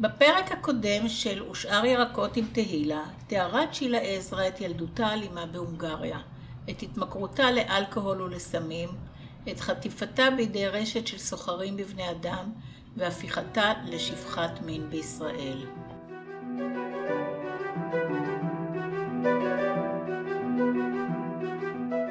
[0.00, 6.18] בפרק הקודם של ושאר ירקות עם תהילה, תיארה צ'ילה עזרא את ילדותה האלימה בהונגריה,
[6.70, 8.88] את התמכרותה לאלכוהול ולסמים,
[9.50, 12.52] את חטיפתה בידי רשת של סוחרים בבני אדם,
[12.96, 15.66] והפיכתה לשפחת מין בישראל.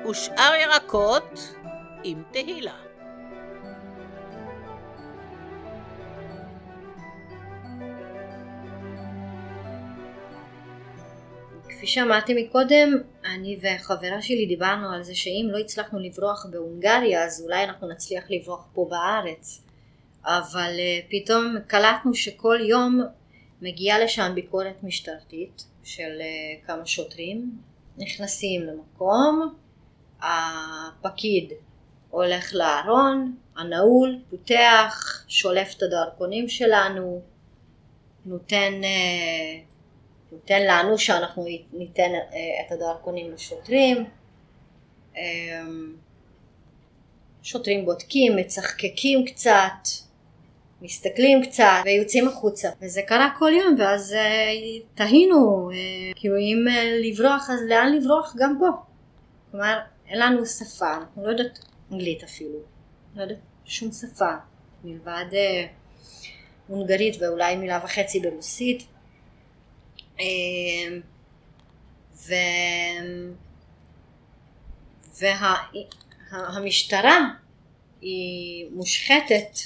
[0.09, 1.55] ושאר ירקות
[2.03, 2.84] עם תהילה.
[11.85, 12.89] כפי שאמרתי מקודם,
[13.25, 18.23] אני וחברה שלי דיברנו על זה שאם לא הצלחנו לברוח בהונגריה אז אולי אנחנו נצליח
[18.29, 19.63] לברוח פה בארץ.
[20.23, 23.01] אבל uh, פתאום קלטנו שכל יום
[23.61, 27.51] מגיעה לשם ביקורת משטרתית של uh, כמה שוטרים,
[27.97, 29.55] נכנסים למקום,
[30.21, 31.53] הפקיד
[32.09, 37.21] הולך לארון, הנעול, פותח, שולף את הדרכונים שלנו,
[38.25, 39.74] נותן uh,
[40.35, 44.05] נותן לנו שאנחנו ניתן אה, את הדרכונים לשוטרים.
[45.17, 45.95] אמ,
[47.43, 49.87] שוטרים בודקים, מצחקקים קצת,
[50.81, 52.69] מסתכלים קצת ויוצאים החוצה.
[52.81, 54.51] וזה קרה כל יום ואז אה,
[54.95, 55.77] תהינו, אה,
[56.15, 56.65] כאילו אם
[57.03, 58.67] לברוח אז לאן לברוח גם פה.
[59.51, 61.59] כלומר אין לנו שפה, אנחנו לא יודעות
[61.91, 62.59] אנגלית אפילו,
[63.15, 64.31] לא יודעת שום שפה
[64.83, 65.25] מלבד
[66.67, 68.94] הונגרית ואולי מילה וחצי ברוסית.
[70.19, 71.01] אמ,
[72.15, 72.33] ו...
[75.19, 77.45] והמשטרה וה...
[78.01, 79.59] היא מושחתת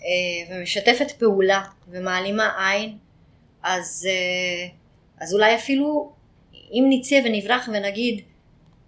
[0.00, 2.98] אה, ומשתפת פעולה ומעלימה עין
[3.62, 4.68] אז, אה,
[5.20, 6.12] אז אולי אפילו
[6.54, 8.20] אם נצא ונברח ונגיד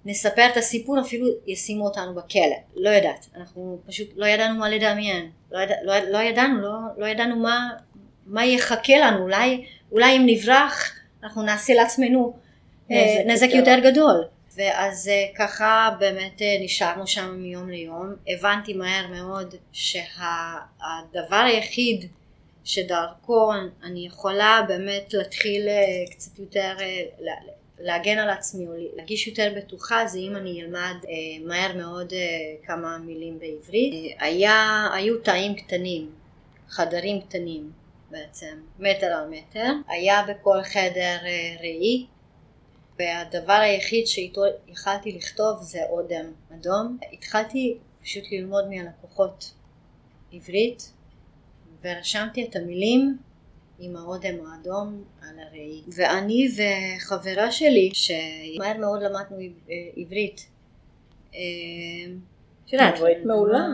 [0.05, 2.57] נספר את הסיפור אפילו ישימו אותנו בכלא.
[2.77, 3.27] לא יודעת.
[3.37, 5.31] אנחנו פשוט לא ידענו מה לדמיין.
[5.53, 7.71] לא, יד, לא, לא ידענו לא, לא ידענו מה,
[8.27, 9.23] מה יחכה לנו.
[9.23, 10.93] אולי אולי אם נברח
[11.23, 12.35] אנחנו נעשה לעצמנו
[12.91, 14.25] אה, נזק, נזק יותר גדול.
[14.57, 18.15] ואז אה, ככה באמת אה, נשארנו שם מיום ליום.
[18.29, 22.07] הבנתי מהר מאוד שהדבר היחיד
[22.65, 23.53] שדרכו
[23.83, 25.69] אני יכולה באמת להתחיל
[26.11, 26.77] קצת יותר
[27.79, 30.95] להגן על עצמי או להרגיש יותר בטוחה זה אם אני אלמד
[31.45, 32.13] מהר מאוד
[32.63, 34.17] כמה מילים בעברית.
[34.19, 36.11] היה, היו תאים קטנים,
[36.69, 37.84] חדרים קטנים
[38.15, 39.73] בעצם, מטר על מטר.
[39.89, 42.07] היה בכל חדר אה, ראי,
[42.99, 46.99] והדבר היחיד שאיתו יכלתי לכתוב זה אודם אדום.
[47.13, 49.55] התחלתי פשוט ללמוד מהלקוחות
[50.33, 50.93] עברית,
[51.85, 53.19] ורשמתי את המילים
[53.79, 55.83] עם האודם האדום על הראי.
[55.97, 59.37] ואני וחברה שלי, שמהר מאוד למדנו
[59.97, 60.47] עברית,
[61.35, 61.41] אה,
[62.65, 62.95] את יודעת,
[63.25, 63.67] מעולה.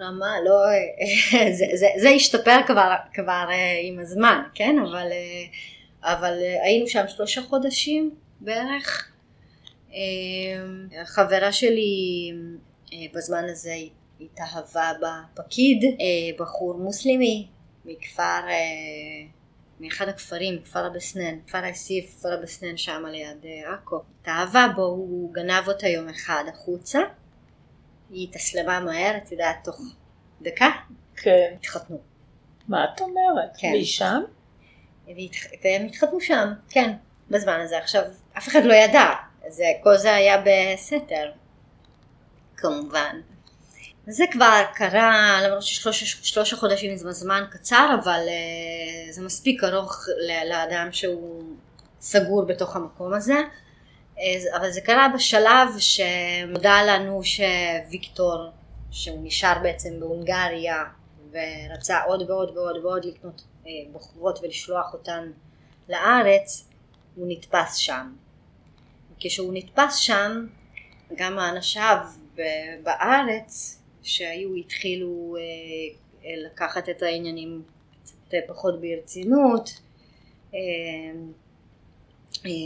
[0.00, 0.62] רמה לא,
[1.58, 4.76] זה, זה, זה השתפר כבר, כבר אה, עם הזמן, כן?
[4.78, 5.44] אבל, אה,
[6.12, 9.12] אבל אה, היינו שם שלושה חודשים בערך.
[11.02, 12.32] החברה שלי
[13.14, 13.74] בזמן הזה
[14.20, 15.84] התאהבה בפקיד,
[16.38, 17.46] בחור מוסלמי
[17.84, 18.40] מכפר,
[19.80, 24.00] מאחד הכפרים, כפר אבסנן, כפר אסיף, כפר אבסנן שם ליד עכו.
[24.20, 27.00] התאהבה בו, הוא גנב אותה יום אחד החוצה.
[28.10, 29.80] היא התאסלמה מהר, את יודעת, תוך
[30.42, 30.70] דקה,
[31.16, 31.54] כן.
[31.60, 31.98] התחתנו.
[32.68, 33.50] מה את אומרת?
[33.58, 33.68] כן.
[33.68, 34.22] והיא שם?
[35.64, 36.92] והם התחתנו שם, כן,
[37.30, 37.78] בזמן הזה.
[37.78, 38.02] עכשיו,
[38.38, 39.04] אף אחד לא ידע,
[39.48, 41.30] זה, כל זה היה בסתר,
[42.56, 43.20] כמובן.
[44.06, 50.06] זה כבר קרה, למרות ששלושה חודשים זה זמן קצר, אבל uh, זה מספיק ארוך
[50.48, 51.42] לאדם שהוא
[52.00, 53.42] סגור בתוך המקום הזה.
[54.56, 58.50] אבל זה קרה בשלב שנודע לנו שוויקטור,
[58.90, 60.84] שהוא נשאר בעצם בהונגריה
[61.30, 65.30] ורצה עוד ועוד ועוד ועוד לקנות אה, בחורות ולשלוח אותן
[65.88, 66.68] לארץ,
[67.14, 68.12] הוא נתפס שם.
[69.18, 70.46] כשהוא נתפס שם,
[71.14, 71.98] גם האנשיו
[72.82, 77.62] בארץ שהיו התחילו אה, לקחת את העניינים
[78.04, 79.80] קצת פחות ברצינות
[80.54, 80.58] אה,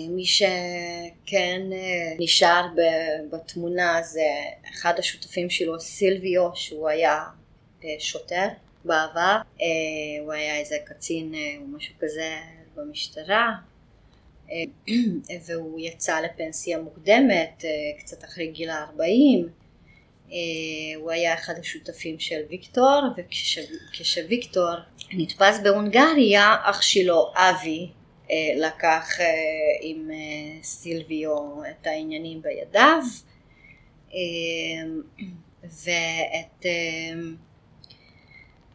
[0.08, 2.66] מי שכן אה, נשאר
[3.30, 4.26] בתמונה זה
[4.72, 7.24] אחד השותפים שלו סילביו שהוא היה
[7.84, 8.46] אה, שוטר
[8.84, 9.36] בעבר.
[10.20, 12.36] הוא היה איזה קצין או משהו כזה
[12.74, 13.52] במשטרה.
[15.46, 17.64] והוא יצא לפנסיה מוקדמת
[17.98, 19.48] קצת אחרי גיל ה-40
[20.96, 24.74] הוא היה אחד השותפים של ויקטור וכשוויקטור
[25.12, 27.99] נתפס בהונגריה אח שלו אבי אה,
[28.56, 29.26] לקח אה,
[29.80, 33.02] עם אה, סילביו את העניינים בידיו
[35.62, 36.66] ואת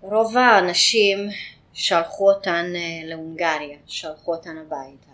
[0.02, 1.18] רוב האנשים
[1.74, 5.12] שלחו אותן אה, להונגריה, שלחו אותן הביתה.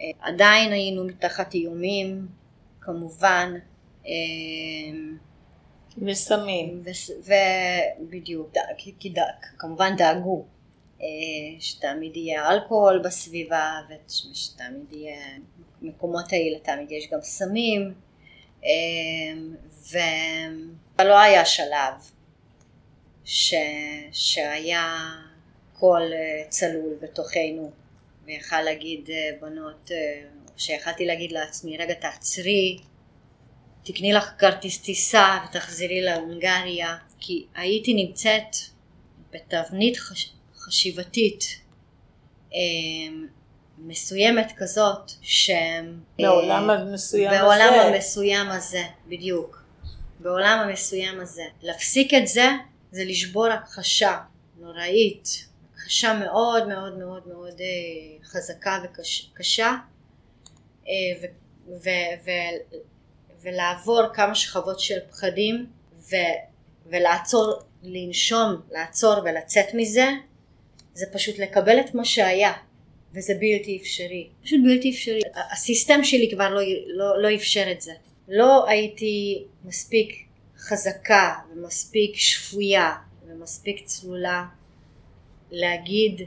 [0.00, 2.26] אה, עדיין היינו תחת איומים,
[2.80, 3.54] כמובן.
[4.06, 4.12] אה,
[5.98, 6.82] וסמים.
[8.00, 8.52] ובדיוק,
[9.58, 10.44] כמובן דאגו
[11.58, 15.38] שתמיד יהיה אלכוהול בסביבה ושתמיד יהיה,
[15.82, 17.94] במקומות האלה תמיד יש גם סמים
[20.98, 21.94] ולא היה שלב
[23.24, 23.54] ש...
[24.12, 25.10] שהיה
[25.72, 27.70] קול אה, צלול בתוכנו.
[28.24, 30.22] ויכל להגיד אה, בנות, אה,
[30.56, 32.78] שיכלתי להגיד לעצמי רגע תעצרי,
[33.84, 38.56] תקני לך כרטיס טיסה ותחזרי להונגריה כי הייתי נמצאת
[39.30, 40.32] בתבנית חש...
[40.70, 41.44] חשיבתית
[43.78, 45.50] מסוימת כזאת ש...
[46.18, 47.38] בעולם המסוים הזה.
[47.40, 49.64] בעולם המסוים הזה, בדיוק.
[50.20, 51.42] בעולם המסוים הזה.
[51.62, 52.48] להפסיק את זה
[52.92, 54.18] זה לשבור הכחשה
[54.58, 55.28] נוראית,
[55.74, 59.74] הכחשה מאוד מאוד מאוד מאוד אה, חזקה וקשה
[60.88, 60.92] אה,
[61.22, 61.26] ו,
[61.84, 61.90] ו,
[62.24, 62.30] ו,
[63.42, 65.66] ולעבור כמה שכבות של פחדים
[66.10, 66.16] ו,
[66.86, 70.08] ולעצור, לנשום, לעצור ולצאת מזה
[70.94, 72.52] זה פשוט לקבל את מה שהיה
[73.14, 75.20] וזה בלתי אפשרי, פשוט בלתי אפשרי.
[75.52, 77.92] הסיסטם שלי כבר לא, לא, לא אפשר את זה.
[78.28, 80.24] לא הייתי מספיק
[80.58, 82.92] חזקה ומספיק שפויה
[83.26, 84.44] ומספיק צלולה
[85.50, 86.22] להגיד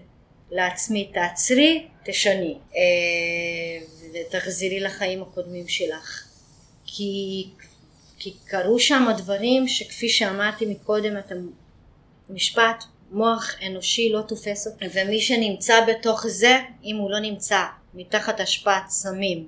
[0.51, 6.27] לעצמי תעצרי, תשני אה, ותחזרי לחיים הקודמים שלך
[6.85, 7.45] כי,
[8.19, 11.31] כי קרו שם דברים שכפי שאמרתי מקודם את
[12.29, 12.83] המשפט
[13.13, 17.59] מוח אנושי לא תופס אותי ומי שנמצא בתוך זה אם הוא לא נמצא
[17.93, 19.47] מתחת השפעת סמים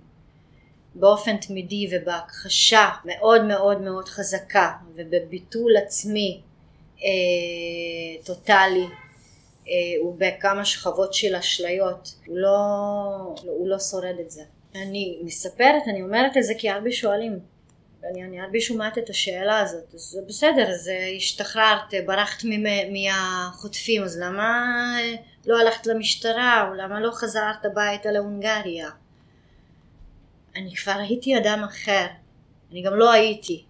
[0.95, 6.41] באופן תמידי ובהכחשה מאוד מאוד מאוד חזקה ובביטול עצמי
[7.03, 8.85] אה, טוטאלי
[9.67, 12.57] אה, ובכמה שכבות של אשליות הוא לא,
[13.45, 14.43] הוא לא שורד את זה.
[14.75, 17.39] אני מספרת אני אומרת את זה כי הרבה שואלים
[18.11, 22.43] אני, אני הרבה שומעת את השאלה הזאת אז בסדר אז השתחררת ברחת
[22.91, 24.67] מהחוטפים אז למה
[25.45, 28.89] לא הלכת למשטרה או למה לא חזרת הביתה להונגריה?
[30.55, 32.05] אני כבר הייתי אדם אחר,
[32.71, 33.63] אני גם לא הייתי,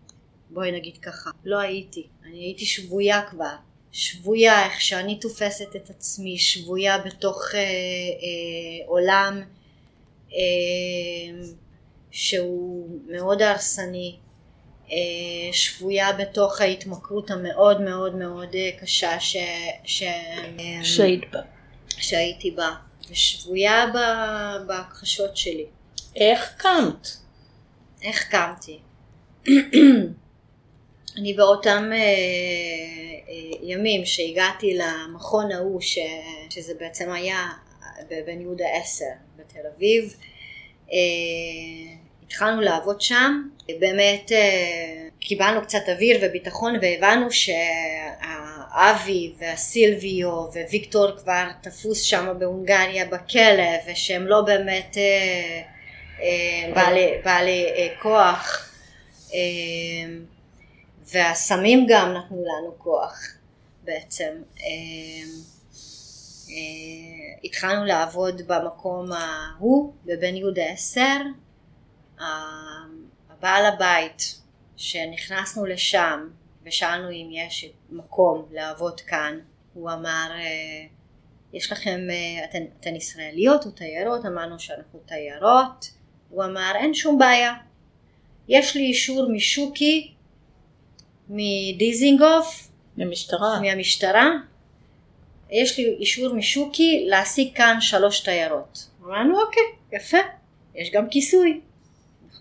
[0.49, 3.55] בואי נגיד ככה, לא הייתי, אני הייתי שבויה כבר,
[3.91, 9.41] שבויה איך שאני תופסת את עצמי, שבויה בתוך אה, אה, עולם
[10.33, 10.37] אה,
[12.11, 14.24] שהוא מאוד הרסני, אה,
[15.51, 19.37] שבויה בתוך ההתמכרות המאוד מאוד מאוד אה, קשה ש,
[19.83, 21.39] ש, אה, שהיית בה,
[21.87, 22.69] שהייתי בה,
[23.09, 23.85] ושבויה
[24.67, 25.65] בהכחשות שלי.
[26.15, 27.07] איך קמת?
[28.01, 28.79] איך קמתי?
[31.17, 35.97] אני באותם אה, אה, ימים שהגעתי למכון ההוא, ש,
[36.49, 37.47] שזה בעצם היה
[38.09, 39.05] בבן יהודה 10
[39.35, 40.15] בתל אביב,
[40.91, 40.97] אה,
[42.27, 43.41] התחלנו לעבוד שם,
[43.79, 53.63] באמת אה, קיבלנו קצת אוויר וביטחון והבנו שהאבי והסילביו וויקטור כבר תפוס שם בהונגריה בכלא
[53.87, 55.61] ושהם לא באמת אה,
[56.21, 57.65] אה, בעלי, בעלי
[58.01, 58.71] כוח
[61.13, 63.19] והסמים גם נתנו לנו כוח
[63.83, 64.29] בעצם.
[67.43, 71.01] התחלנו לעבוד במקום ההוא בבן יהודה 10
[72.19, 74.41] הבעל הבית
[74.77, 76.29] שנכנסנו לשם
[76.63, 79.39] ושאלנו אם יש מקום לעבוד כאן
[79.73, 80.31] הוא אמר
[81.55, 81.99] יש לכם,
[82.49, 84.25] אתן, אתן ישראליות או תיירות?
[84.25, 85.91] אמרנו שאנחנו תיירות.
[86.29, 87.53] הוא אמר אין שום בעיה.
[88.47, 90.13] יש לי אישור משוקי
[91.29, 92.67] מדיזינגוף
[92.97, 93.59] מהמשטרה.
[93.61, 94.31] מהמשטרה.
[95.51, 98.87] יש לי אישור משוקי להשיג כאן שלוש תיירות.
[99.03, 100.17] אמרנו אוקיי יפה.
[100.75, 101.61] יש גם כיסוי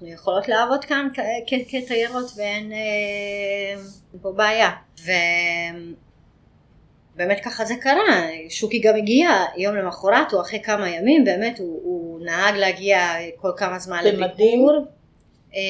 [0.04, 1.08] אנחנו יכולות לעבוד כאן
[1.68, 3.82] כתיירות ואין אה,
[4.22, 4.70] פה בעיה.
[7.16, 11.80] באמת ככה זה קרה, שוקי גם הגיע יום למחרת או אחרי כמה ימים, באמת הוא,
[11.84, 14.86] הוא נהג להגיע כל כמה זמן לביקור.
[15.54, 15.60] אה,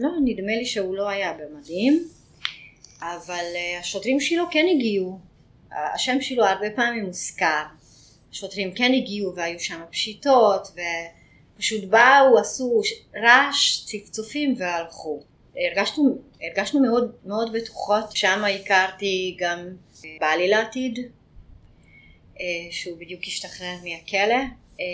[0.00, 2.04] לא, נדמה לי שהוא לא היה במדים,
[3.00, 5.18] אבל אה, השוטרים שלו כן הגיעו,
[5.94, 7.62] השם שלו הרבה פעמים מוזכר,
[8.30, 10.68] השוטרים כן הגיעו והיו שם פשיטות
[11.64, 12.80] ופשוט באו, עשו
[13.16, 15.22] רעש, צפצופים והלכו.
[15.56, 19.68] הרגשנו, הרגשנו מאוד, מאוד בטוחות, שם הכרתי גם
[20.20, 20.98] בעלי לעתיד,
[22.40, 24.42] אה, שהוא בדיוק השתחרר מהכלא,
[24.80, 24.84] אה,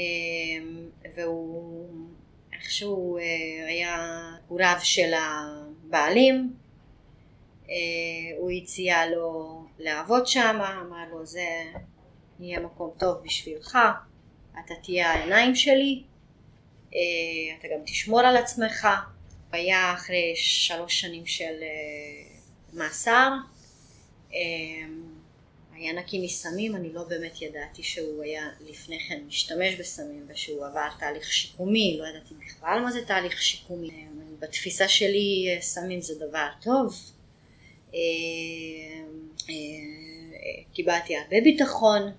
[1.16, 1.88] והוא
[2.52, 3.22] איכשהו אה,
[3.68, 6.54] היה רב של הבעלים,
[8.38, 11.46] הוא הציע לו לעבוד שם, אמר לו זה
[12.40, 13.78] יהיה מקום טוב בשבילך,
[14.64, 16.09] אתה תהיה העיניים שלי, אה,
[17.59, 18.87] אתה גם תשמור על עצמך.
[19.52, 22.37] היה אחרי שלוש שנים של אה,
[22.73, 23.30] מאסר,
[24.35, 24.38] אה,
[25.75, 30.88] היה נקי מסמים, אני לא באמת ידעתי שהוא היה לפני כן משתמש בסמים ושהוא עבר
[30.99, 34.06] תהליך שיקומי, לא ידעתי בכלל מה זה תהליך שיקומי.
[34.38, 36.94] בתפיסה שלי סמים זה דבר טוב.
[40.73, 42.12] קיבלתי הרבה ביטחון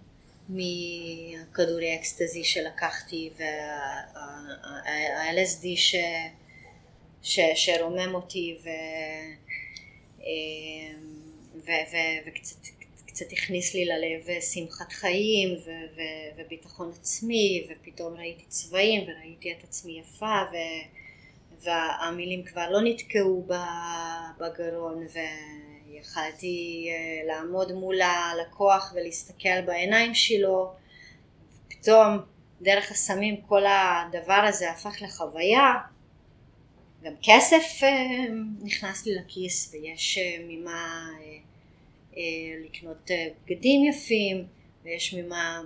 [0.51, 4.85] מכדורי אקסטזי שלקחתי וה-LSD
[5.75, 5.95] ש...
[7.23, 7.39] ש...
[7.55, 8.67] שרומם אותי ו...
[11.55, 11.71] ו...
[11.91, 11.95] ו...
[12.25, 12.57] וקצת
[13.05, 15.69] קצת הכניס לי ללב שמחת חיים ו...
[15.95, 16.01] ו...
[16.37, 20.55] וביטחון עצמי ופתאום ראיתי צבעים וראיתי את עצמי יפה ו...
[21.61, 23.47] והמילים כבר לא נתקעו
[24.39, 25.19] בגרון ו...
[26.01, 30.73] יכלתי אה, לעמוד מול הלקוח ולהסתכל בעיניים שלו,
[31.67, 32.17] פתאום
[32.61, 35.73] דרך הסמים כל הדבר הזה הפך לחוויה,
[37.03, 37.89] גם כסף אה,
[38.61, 41.09] נכנס לי לכיס ויש אה, ממה
[42.65, 43.11] לקנות
[43.45, 44.45] בגדים יפים
[44.83, 45.61] ויש ממה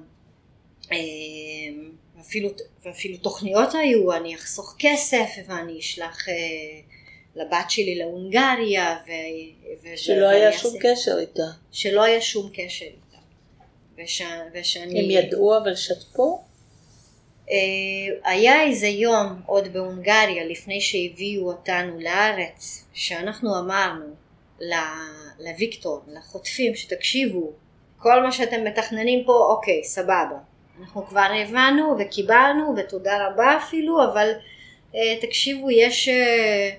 [2.18, 2.50] ואפילו,
[2.84, 6.26] ואפילו תוכניות היו, אני אחסוך כסף ואני אשלח
[7.36, 8.98] לבת שלי להונגריה.
[9.08, 9.88] ו...
[9.98, 10.88] שלא היה שום עשיתי...
[10.88, 11.48] קשר איתה.
[11.72, 13.18] שלא היה שום קשר איתה.
[13.98, 14.22] וש...
[14.54, 15.00] ושאני...
[15.00, 16.44] הם ידעו אבל שתפו?
[17.52, 24.06] אה, היה איזה יום עוד בהונגריה לפני שהביאו אותנו לארץ שאנחנו אמרנו
[25.40, 27.54] לוויקטור, לחוטפים שתקשיבו
[27.98, 30.38] כל מה שאתם מתכננים פה אוקיי סבבה
[30.82, 34.32] אנחנו כבר הבנו וקיבלנו ותודה רבה אפילו אבל
[34.96, 36.70] אה, תקשיבו יש אה,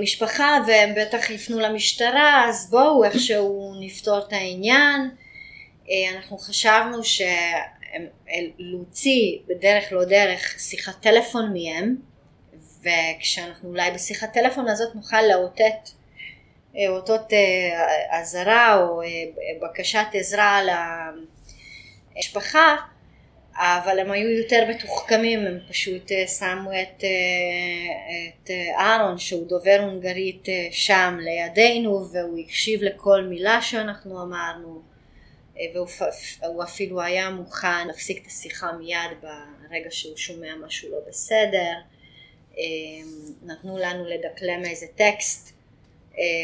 [0.00, 5.10] משפחה והם בטח יפנו למשטרה אז בואו איכשהו נפתור את העניין.
[5.90, 7.00] אה, אנחנו חשבנו
[8.58, 11.96] שלהוציא בדרך לא דרך שיחת טלפון מהם
[12.80, 15.90] וכשאנחנו אולי בשיחת טלפון הזאת נוכל לאותת
[16.76, 17.32] אה, אותות
[18.10, 19.02] אזהרה או
[19.62, 20.60] בקשת עזרה
[22.16, 22.76] למשפחה
[23.56, 27.08] אבל הם היו יותר מתוחכמים, הם פשוט אה, שמו את, אה,
[28.44, 34.82] את אה, אהרון שהוא דובר הונגרית שם לידינו והוא הקשיב לכל מילה שאנחנו אמרנו
[35.74, 41.72] והוא אפילו היה מוכן להפסיק את השיחה מיד ברגע שהוא שומע משהו לא בסדר.
[43.42, 45.51] נתנו לנו לדקלם איזה טקסט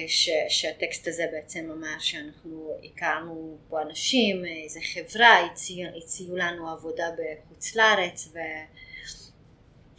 [0.07, 7.09] ש, שהטקסט הזה בעצם אמר שאנחנו הכרנו פה אנשים, איזה חברה, הציעו, הציעו לנו עבודה
[7.11, 8.33] בחוץ לארץ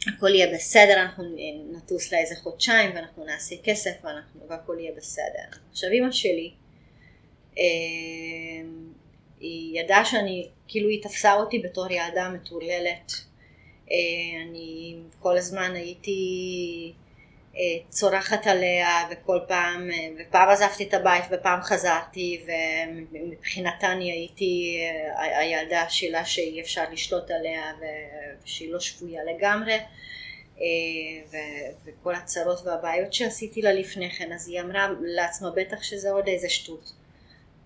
[0.06, 1.24] והכל יהיה בסדר, אנחנו
[1.72, 5.58] נטוס לאיזה חודשיים ואנחנו נעשה כסף ואנחנו, והכל יהיה בסדר.
[5.70, 6.50] עכשיו אמא שלי,
[7.58, 7.64] אה,
[9.40, 13.12] היא ידעה שאני, כאילו היא תפסה אותי בתור ילדה מטורללת.
[13.90, 13.96] אה,
[14.42, 16.20] אני כל הזמן הייתי
[16.96, 17.09] אה,
[17.88, 22.44] צורחת עליה וכל פעם, אה, ופעם עזבתי את הבית ופעם חזרתי
[23.12, 24.80] ומבחינתה אני הייתי
[25.16, 27.72] אה, הילדה שלה שאי אפשר לשלוט עליה
[28.44, 29.78] ושהיא לא שבויה לגמרי.
[31.84, 36.48] וכל הצרות והבעיות שעשיתי לה לפני כן אז היא אמרה לעצמה בטח שזה עוד איזה
[36.48, 36.92] שטות.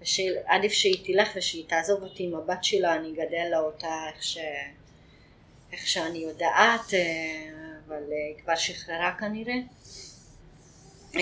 [0.00, 4.38] ועדיף שהיא תלך ושהיא תעזוב אותי עם הבת שלה אני אגדל לה אותה איך, ש...
[5.72, 6.94] איך שאני יודעת
[7.86, 9.54] אבל היא כבר שחררה כנראה.
[11.16, 11.20] אה,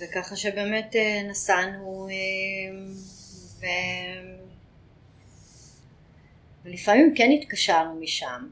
[0.00, 2.78] וככה שבאמת אה, נסענו אה,
[3.60, 3.66] ו...
[6.64, 8.48] ולפעמים כן התקשרנו משם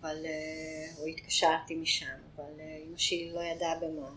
[0.00, 0.16] אבל
[0.98, 2.52] או התקשרתי משם אבל
[2.88, 4.08] אמא שלי לא ידעה במה.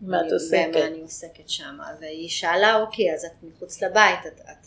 [0.00, 0.68] מה את עוסקת?
[0.72, 1.78] במה אני עוסקת שם.
[2.00, 4.66] והיא שאלה אוקיי אז את מחוץ לבית את, את,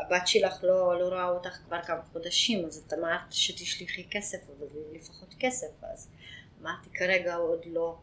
[0.00, 4.66] הבת שלך לא, לא רואה אותך כבר כמה חודשים אז את אמרת שתשליחי כסף אבל
[4.92, 6.08] לפחות כסף אז
[6.62, 7.96] אמרתי כרגע עוד לא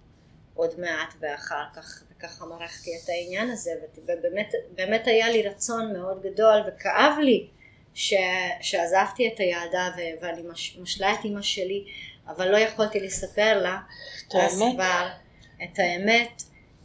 [0.53, 6.21] עוד מעט ואחר כך, וככה מרחתי את העניין הזה, ובאמת באמת היה לי רצון מאוד
[6.21, 7.47] גדול וכאב לי
[7.93, 8.13] ש,
[8.61, 11.85] שעזבתי את הילדה ו, ואני מש, משלה את אימא שלי,
[12.27, 13.77] אבל לא יכולתי לספר לה
[14.27, 15.07] את האמת, כבר,
[15.63, 16.43] את האמת,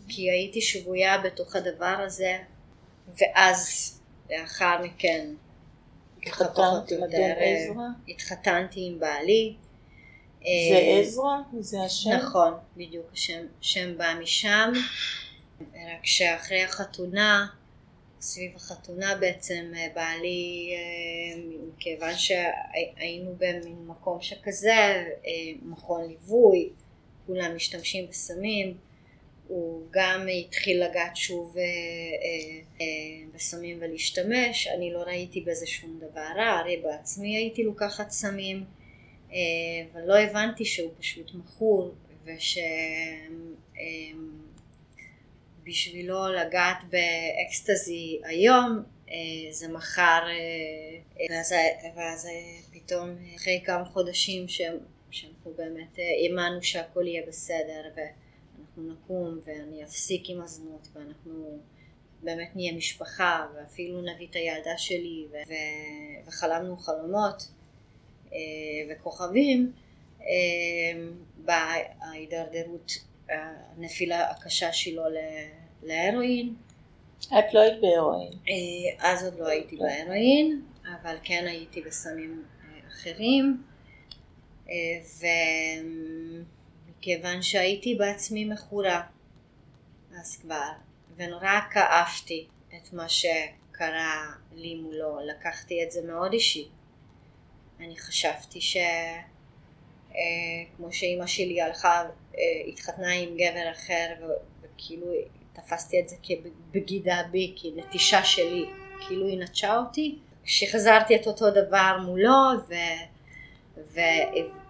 [0.08, 2.38] כי הייתי שבויה בתוך הדבר הזה,
[3.16, 3.90] ואז
[4.30, 5.26] לאחר מכן
[6.22, 7.84] התחתנת עם אדון עזרא?
[8.08, 9.54] התחתנתי עם בעלי
[10.42, 11.36] זה אה, עזרא?
[11.60, 12.10] זה השם?
[12.10, 14.72] נכון, בדיוק, השם שם בא משם,
[15.60, 17.46] רק שאחרי החתונה,
[18.20, 21.42] סביב החתונה בעצם אה, בעלי, אה,
[21.78, 25.04] כיוון שהיינו במין מקום שכזה,
[25.62, 26.70] מכון ליווי,
[27.26, 28.76] כולם משתמשים בסמים,
[29.52, 31.68] הוא גם התחיל לגעת שוב אה, אה,
[32.80, 32.86] אה,
[33.34, 38.64] בסמים ולהשתמש, אני לא ראיתי בזה שום דבר רע, הרי בעצמי הייתי לוקחת סמים,
[39.92, 41.94] אבל לא הבנתי שהוא פשוט מכור
[45.64, 49.14] ושבשבילו אה, לגעת באקסטזי היום אה,
[49.50, 51.54] זה מחר, אה, ואז,
[51.96, 52.28] ואז
[52.72, 54.48] פתאום אחרי כמה חודשים
[55.10, 61.58] שאנחנו באמת האמנו שהכל יהיה בסדר ואנחנו נקום ואני אפסיק עם הזנות ואנחנו
[62.22, 67.48] באמת נהיה משפחה ואפילו נביא את הילדה שלי ו- ו- וחלמנו חלומות
[68.90, 69.72] וכוכבים
[71.44, 72.92] באה ההידרדרות,
[73.28, 75.02] הנפילה הקשה שלו
[75.82, 76.54] להרואין.
[77.38, 78.32] את לא היית בהרואין.
[78.48, 83.62] אה, אז עוד לא הייתי בהרואין, אבל כן הייתי בסמים אה, אחרים.
[84.70, 84.74] אה,
[86.98, 89.02] ומכיוון שהייתי בעצמי מכורה,
[90.20, 90.70] אז כבר,
[91.16, 92.46] ונורא כאפתי
[92.76, 96.68] את מה שקרה לי מולו, לקחתי את זה מאוד אישי.
[97.82, 98.76] אני חשבתי ש...
[100.14, 100.20] אה,
[100.76, 102.02] כמו שאימא שלי הלכה,
[102.38, 104.14] אה, התחתנה עם גבר אחר
[104.62, 105.06] וכאילו
[105.52, 108.64] תפסתי את זה כבגידה בי, כנטישה שלי,
[109.06, 110.18] כאילו היא נטשה אותי.
[110.44, 112.32] כשחזרתי את אותו דבר מולו
[112.68, 112.74] ו...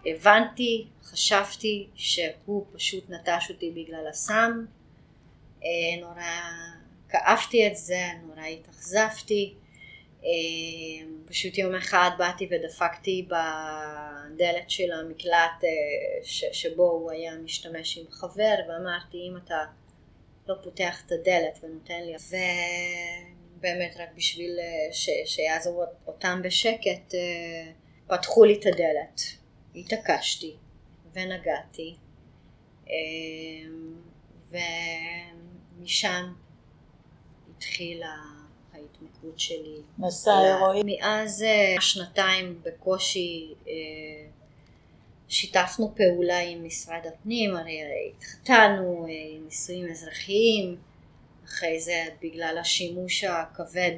[0.05, 4.65] והבנתי, חשבתי שהוא פשוט נטש אותי בגלל הסם,
[5.65, 6.23] אה, נורא
[7.09, 9.55] כאבתי את זה, נורא התאכזבתי,
[11.27, 15.69] פשוט יום אחד באתי ודפקתי בדלת של המקלט אה,
[16.23, 19.59] ש, שבו הוא היה משתמש עם חבר ואמרתי אם אתה
[20.49, 22.15] לא פותח את הדלת ונותן לי
[23.59, 25.41] ובאמת רק בשביל אה, ש,
[26.07, 27.73] אותם בשקט אה,
[28.07, 29.21] פתחו לי את הדלת.
[29.75, 30.57] התעקשתי
[31.15, 31.97] ונגעתי
[35.81, 36.33] ומשם
[37.57, 38.42] התחילה
[38.83, 39.77] ההתמכרות שלי.
[39.99, 40.83] מסע הירואי.
[40.85, 43.73] מאז אה, שנתיים בקושי אה,
[45.29, 47.81] שיתפנו פעולה עם משרד הפנים, הרי
[48.17, 50.77] התחתנו, אה, נישואים אזרחיים,
[51.45, 53.97] אחרי זה בגלל השימוש הכבד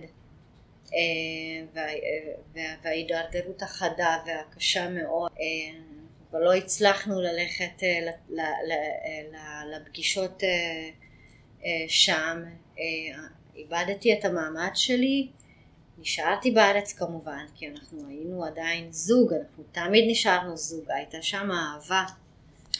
[2.82, 5.32] וההידרדרות החדה והקשה מאוד,
[6.30, 7.82] אבל לא הצלחנו ללכת
[9.72, 10.42] לפגישות
[11.88, 12.42] שם,
[13.56, 15.28] איבדתי את המעמד שלי,
[15.98, 22.04] נשארתי בארץ כמובן, כי אנחנו היינו עדיין זוג, אנחנו תמיד נשארנו זוג, הייתה שם אהבה,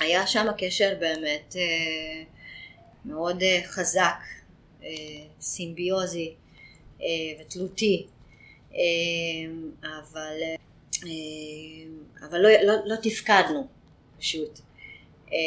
[0.00, 2.22] היה שם קשר באמת אה,
[3.04, 4.18] מאוד אה, חזק,
[4.82, 4.88] אה,
[5.40, 6.34] סימביוזי
[7.02, 7.06] אה,
[7.40, 8.06] ותלותי,
[8.74, 8.78] אה,
[9.82, 10.36] אבל,
[11.06, 13.66] אה, אבל לא, לא, לא תפקדנו
[14.18, 14.60] פשוט.
[15.32, 15.38] אה,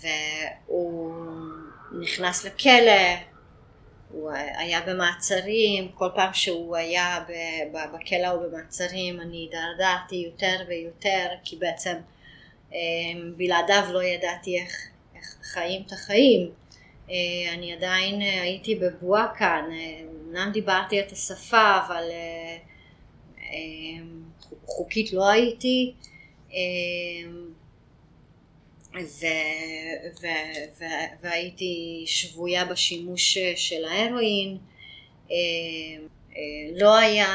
[0.00, 1.14] והוא
[2.00, 3.28] נכנס לכלא,
[4.12, 7.24] הוא היה במעצרים, כל פעם שהוא היה
[7.72, 11.94] בכלא או במעצרים אני הידרדרתי יותר ויותר כי בעצם
[12.72, 12.78] אה,
[13.36, 16.50] בלעדיו לא ידעתי איך, איך חיים את החיים.
[17.10, 17.14] אה,
[17.54, 19.64] אני עדיין הייתי בבועה כאן,
[20.28, 24.04] אמנם דיברתי את השפה אבל אה,
[24.64, 25.94] חוקית לא הייתי
[28.94, 29.26] ו,
[30.20, 30.26] ו,
[30.78, 30.84] ו,
[31.22, 34.58] והייתי שבויה בשימוש של ההרואין.
[35.30, 35.36] אה,
[36.36, 37.28] אה, לא היה,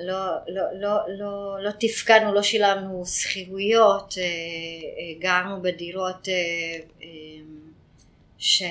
[0.00, 6.28] לא, לא, לא, לא, לא תפקדנו, לא שילמנו שכירויות, אה, גרנו בדירות
[8.38, 8.62] ש...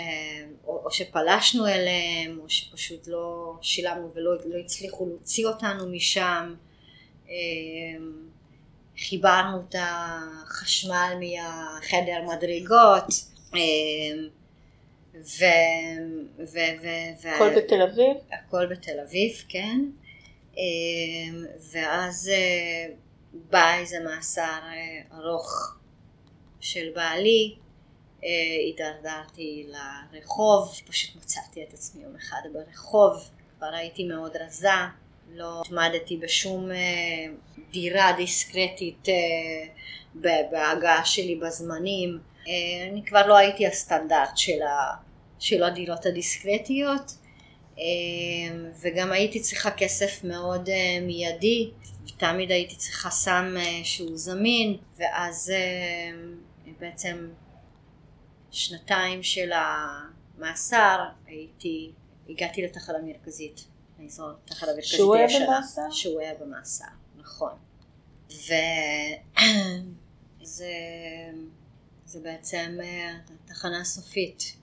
[0.68, 6.56] או שפלשנו אליהם, או שפשוט לא שילמנו ולא לא הצליחו להוציא אותנו משם.
[8.98, 13.08] חיברנו את החשמל מהחדר מדרגות
[13.56, 14.28] אמ,
[15.16, 15.44] ו...
[16.40, 16.58] ו...
[16.82, 16.88] ו...
[17.24, 17.30] ו...
[17.30, 18.18] הכל בתל אביב?
[18.32, 19.80] הכל בתל אביב, כן.
[20.58, 22.94] אמ, ואז אה,
[23.34, 25.76] בא איזה מאסר אה, ארוך
[26.62, 27.56] של בעלי,
[28.24, 28.30] אה,
[28.66, 29.68] הידרדרתי
[30.14, 34.70] לרחוב, פשוט מצאתי את עצמי יום אחד ברחוב, כבר הייתי מאוד רזה,
[35.36, 36.78] לא התמדתי בשום אה,
[37.72, 39.66] דירה דיסקרטית אה,
[40.52, 42.20] בהגעה שלי בזמנים.
[42.48, 44.96] אה, אני כבר לא הייתי הסטנדרט של, ה,
[45.40, 47.12] של הדירות הדיסקרטיות
[48.82, 50.70] וגם הייתי צריכה כסף מאוד
[51.02, 51.72] מיידי
[52.08, 55.54] ותמיד הייתי צריכה סם שהוא זמין ואז
[56.80, 57.28] בעצם
[58.52, 61.92] שנתיים של המאסר הייתי,
[62.30, 63.73] הגעתי לתחנה מרכזית
[64.04, 65.92] האזור תחת המרכזית שהוא היה במאסר?
[65.92, 66.86] שהוא היה במאסר,
[67.18, 67.54] נכון.
[70.42, 70.72] וזה
[72.06, 72.78] זה בעצם
[73.46, 74.56] התחנה אה, הסופית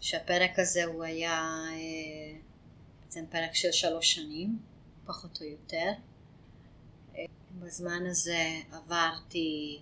[0.00, 1.64] שהפרק הזה הוא היה
[3.02, 4.58] בעצם פרק של שלוש שנים,
[5.06, 5.92] פחות או יותר.
[7.58, 9.80] בזמן הזה עברתי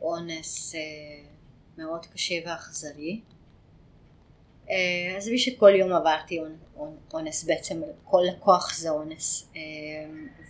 [0.00, 0.74] אונס
[1.78, 3.20] מאוד קשה ואכזרי.
[5.16, 6.40] עזבי שכל יום עברתי
[7.14, 9.52] אונס בעצם, כל לקוח זה אונס.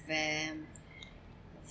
[0.06, 0.12] ו...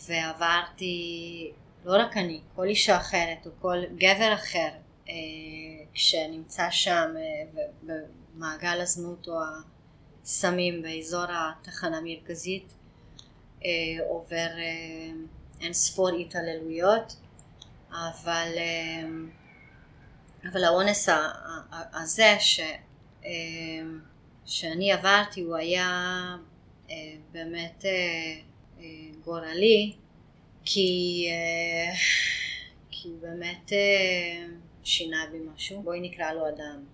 [0.08, 1.52] ועברתי,
[1.86, 4.70] לא רק אני, כל אישה אחרת או כל גבר אחר
[5.94, 7.16] כשנמצא שם
[7.84, 9.40] במעגל הזנות או
[10.24, 12.74] הסמים באזור התחנה המרכזית
[14.10, 14.48] עובר
[15.62, 17.16] אין ספור התעללויות
[17.90, 18.48] אבל,
[20.52, 21.10] אבל האונס
[21.72, 22.60] הזה ש,
[24.46, 26.38] שאני עברתי הוא היה
[27.32, 27.86] באמת
[29.24, 29.96] גורלי
[30.66, 31.28] כי,
[32.92, 33.72] כי הוא באמת
[34.84, 36.86] שינה בי משהו, בואי נקרא לו אדם,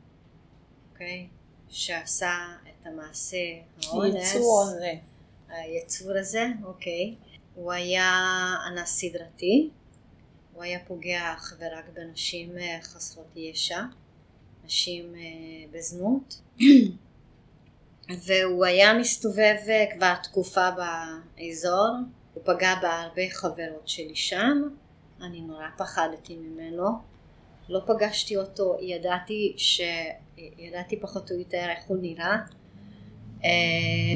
[0.91, 1.27] אוקיי?
[1.69, 3.37] שעשה את המעשה
[3.85, 4.93] האונס, יצור הזה.
[5.49, 7.15] היצור הזה, אוקיי.
[7.55, 8.13] הוא היה
[8.67, 9.69] אנס סדרתי,
[10.57, 12.49] הוא היה פוגע אך ורק בנשים
[12.81, 13.81] חסרות ישע,
[14.65, 15.15] נשים
[15.71, 16.41] בזנות,
[18.25, 19.55] והוא היה מסתובב
[19.93, 21.89] כבר תקופה באזור,
[22.33, 24.61] הוא פגע בהרבה חברות שלי שם,
[25.21, 26.87] אני נורא פחדתי ממנו,
[27.69, 29.81] לא פגשתי אותו, ידעתי ש...
[30.37, 32.37] ידעתי פחות או יותר איך הוא נראה.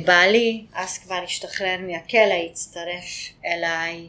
[0.05, 4.07] בעלי אז כבר השתחרר מהכלא, הצטרף אליי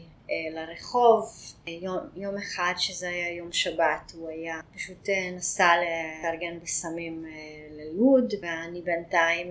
[0.53, 1.31] לרחוב.
[1.67, 7.25] יום, יום אחד שזה היה יום שבת הוא היה פשוט נסע להתארגן בסמים
[7.71, 9.47] ללוד ואני בינתיים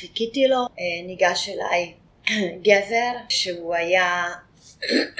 [0.00, 0.66] חיכיתי לו,
[1.06, 1.94] ניגש אליי
[2.66, 4.24] גבר שהוא היה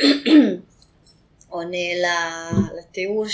[1.49, 1.79] עונה
[2.79, 3.29] לתיאור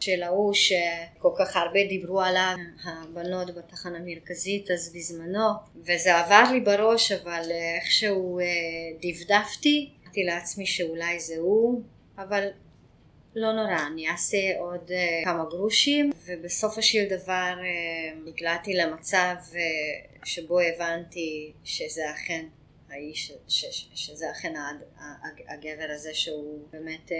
[0.00, 6.60] של ההוא שכל כך הרבה דיברו עליו הבנות בתחנה המרכזית אז בזמנו וזה עבר לי
[6.60, 7.42] בראש אבל
[7.76, 8.40] איכשהו
[9.02, 11.82] דפדפתי אמרתי לעצמי שאולי זה הוא
[12.18, 12.48] אבל
[13.34, 14.90] לא נורא אני אעשה עוד
[15.24, 17.54] כמה גרושים ובסופו של דבר
[18.24, 19.34] נקלעתי למצב
[20.24, 22.46] שבו הבנתי שזה אכן
[22.88, 24.54] האיש, ש, ש, שזה אכן
[25.48, 27.12] הגבר הזה שהוא באמת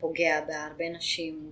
[0.00, 1.50] פוגע בהרבה נשים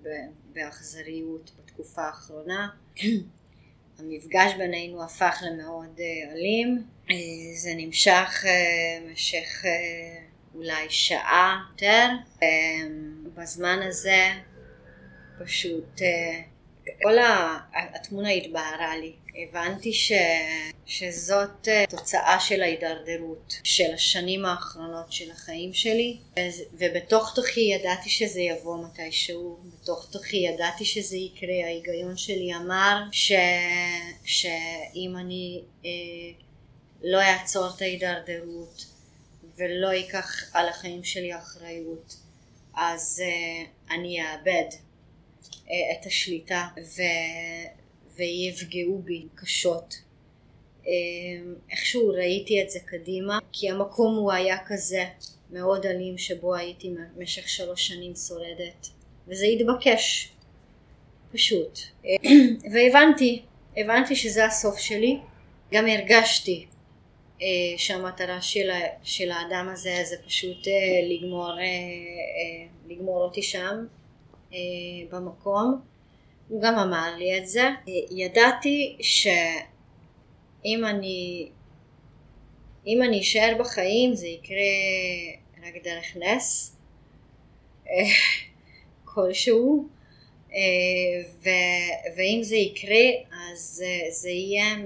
[0.53, 2.69] באכזריות בתקופה האחרונה.
[3.99, 6.01] המפגש בינינו הפך למאוד
[6.33, 6.83] אלים,
[7.55, 8.45] זה נמשך
[9.05, 9.65] במשך
[10.55, 12.09] אולי שעה יותר,
[13.35, 14.29] בזמן הזה
[15.39, 16.01] פשוט
[17.03, 17.17] כל
[17.95, 20.13] התמונה התבהרה לי, הבנתי ש...
[20.87, 26.17] שזאת תוצאה של ההידרדרות של השנים האחרונות של החיים שלי.
[26.73, 33.33] ובתוך תוכי ידעתי שזה יבוא מתישהו, בתוך תוכי ידעתי שזה יקרה, ההיגיון שלי אמר ש...
[34.25, 35.91] שאם אני אה,
[37.03, 38.87] לא אעצור את ההידרדרות
[39.57, 42.17] ולא אקח על החיים שלי אחריות
[42.77, 44.69] אז אה, אני אאבד
[45.65, 47.03] את השליטה ו...
[48.17, 49.95] ויפגעו בי קשות.
[51.71, 55.05] איכשהו ראיתי את זה קדימה כי המקום הוא היה כזה
[55.51, 58.89] מאוד אלים שבו הייתי במשך שלוש שנים שורדת
[59.29, 60.33] וזה התבקש
[61.33, 61.79] פשוט
[62.73, 63.43] והבנתי
[63.77, 65.19] הבנתי שזה הסוף שלי
[65.73, 66.67] גם הרגשתי
[67.77, 68.71] שהמטרה של,
[69.03, 70.69] של האדם הזה זה פשוט
[71.11, 71.51] לגמור,
[72.89, 73.87] לגמור אותי שם
[74.53, 74.59] אה,
[75.11, 75.81] במקום,
[76.49, 77.63] הוא גם אמר לי את זה.
[77.63, 77.75] אה,
[78.11, 81.49] ידעתי שאם אני,
[82.87, 84.57] אם אני אשאר בחיים זה יקרה
[85.67, 86.77] רק דרך נס
[87.89, 87.93] אה,
[89.15, 89.89] כלשהו,
[91.43, 91.49] ו,
[92.17, 94.77] ואם זה יקרה אז זה יהיה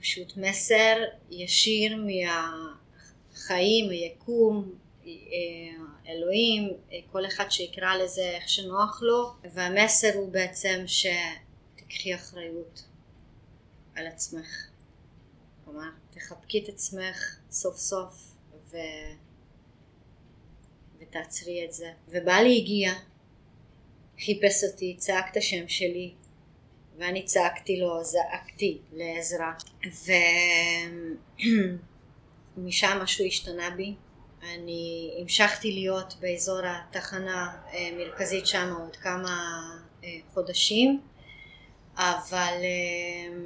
[0.00, 0.96] פשוט מסר
[1.30, 4.72] ישיר מהחיים, היקום,
[6.08, 6.72] אלוהים,
[7.12, 12.84] כל אחד שיקרא לזה איך שנוח לו, והמסר הוא בעצם שתקחי אחריות
[13.94, 14.66] על עצמך.
[15.64, 18.34] כלומר, תחבקי את עצמך סוף סוף
[18.70, 18.76] ו...
[20.98, 21.92] ותעצרי את זה.
[22.08, 22.92] ובעלי הגיע,
[24.24, 26.14] חיפש אותי, צעק את השם שלי,
[26.98, 29.52] ואני צעקתי לו, זעקתי לעזרה,
[32.56, 33.94] ומשם משהו השתנה בי,
[34.42, 39.62] אני המשכתי להיות באזור התחנה המרכזית שם עוד כמה
[40.04, 41.00] אה, חודשים.
[41.96, 43.36] אבל אה,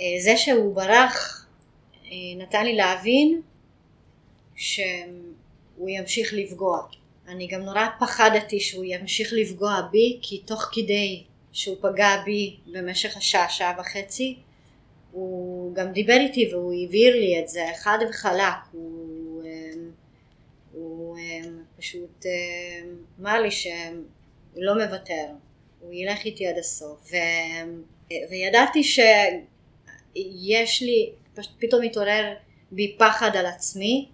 [0.00, 1.46] אה, זה שהוא ברח
[2.36, 3.42] נתן לי להבין
[4.56, 6.82] שהוא ימשיך לפגוע.
[7.28, 13.16] אני גם נורא פחדתי שהוא ימשיך לפגוע בי כי תוך כדי שהוא פגע בי במשך
[13.16, 14.36] השעה, שעה וחצי,
[15.12, 19.90] הוא גם דיבר איתי והוא הבהיר לי את זה חד וחלק, הוא, אמ,
[20.72, 23.72] הוא אמ, פשוט אמ, אמר לי שהוא
[24.56, 25.26] לא מוותר,
[25.80, 27.16] הוא ילך איתי עד הסוף, ו,
[28.30, 31.12] וידעתי שיש לי,
[31.58, 32.34] פתאום התעורר
[32.70, 34.08] בי פחד על עצמי.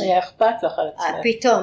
[0.00, 1.06] היה אכפת לך על עצמך.
[1.22, 1.62] פתאום,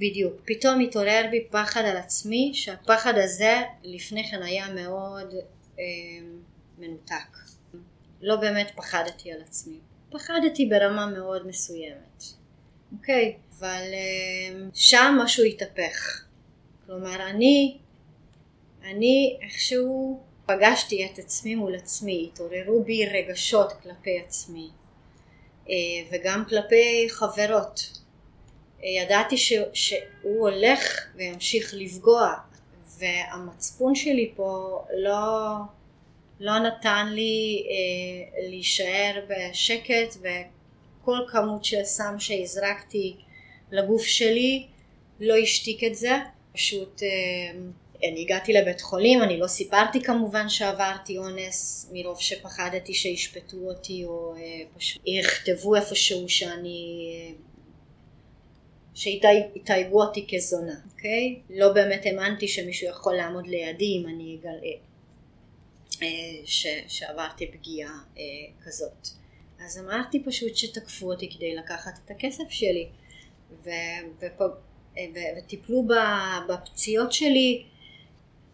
[0.00, 0.32] בדיוק.
[0.44, 5.34] פתאום התעורר בי פחד על עצמי, שהפחד הזה לפני כן היה מאוד
[5.78, 5.84] אה,
[6.78, 7.36] מנותק.
[8.20, 9.78] לא באמת פחדתי על עצמי.
[10.10, 12.24] פחדתי ברמה מאוד מסוימת.
[12.92, 13.36] אוקיי?
[13.58, 16.24] אבל אה, שם משהו התהפך.
[16.86, 17.78] כלומר, אני,
[18.84, 24.68] אני איכשהו פגשתי את עצמי מול עצמי, התעוררו בי רגשות כלפי עצמי,
[25.68, 25.74] אה,
[26.10, 27.99] וגם כלפי חברות.
[28.82, 32.34] ידעתי ש, שהוא הולך וימשיך לפגוע
[32.98, 35.56] והמצפון שלי פה לא,
[36.40, 43.16] לא נתן לי אה, להישאר בשקט וכל כמות של סם שהזרקתי
[43.70, 44.66] לגוף שלי
[45.20, 46.18] לא השתיק את זה.
[46.52, 47.60] פשוט אה,
[48.08, 54.34] אני הגעתי לבית חולים, אני לא סיפרתי כמובן שעברתי אונס מרוב שפחדתי שישפטו אותי או
[54.36, 57.49] אה, פשוט יכתבו איפשהו שאני אה,
[59.00, 61.40] שיתייגו אותי כזונה, אוקיי?
[61.50, 64.72] לא באמת האמנתי שמישהו יכול לעמוד לידי אם אני אגלה
[66.02, 66.06] אה,
[66.44, 68.22] ש, שעברתי פגיעה אה,
[68.64, 69.08] כזאת.
[69.64, 72.88] אז אמרתי פשוט שתקפו אותי כדי לקחת את הכסף שלי
[73.64, 73.70] ו,
[74.18, 74.40] ופ,
[74.98, 75.88] אה, ו, וטיפלו
[76.48, 77.64] בפציעות שלי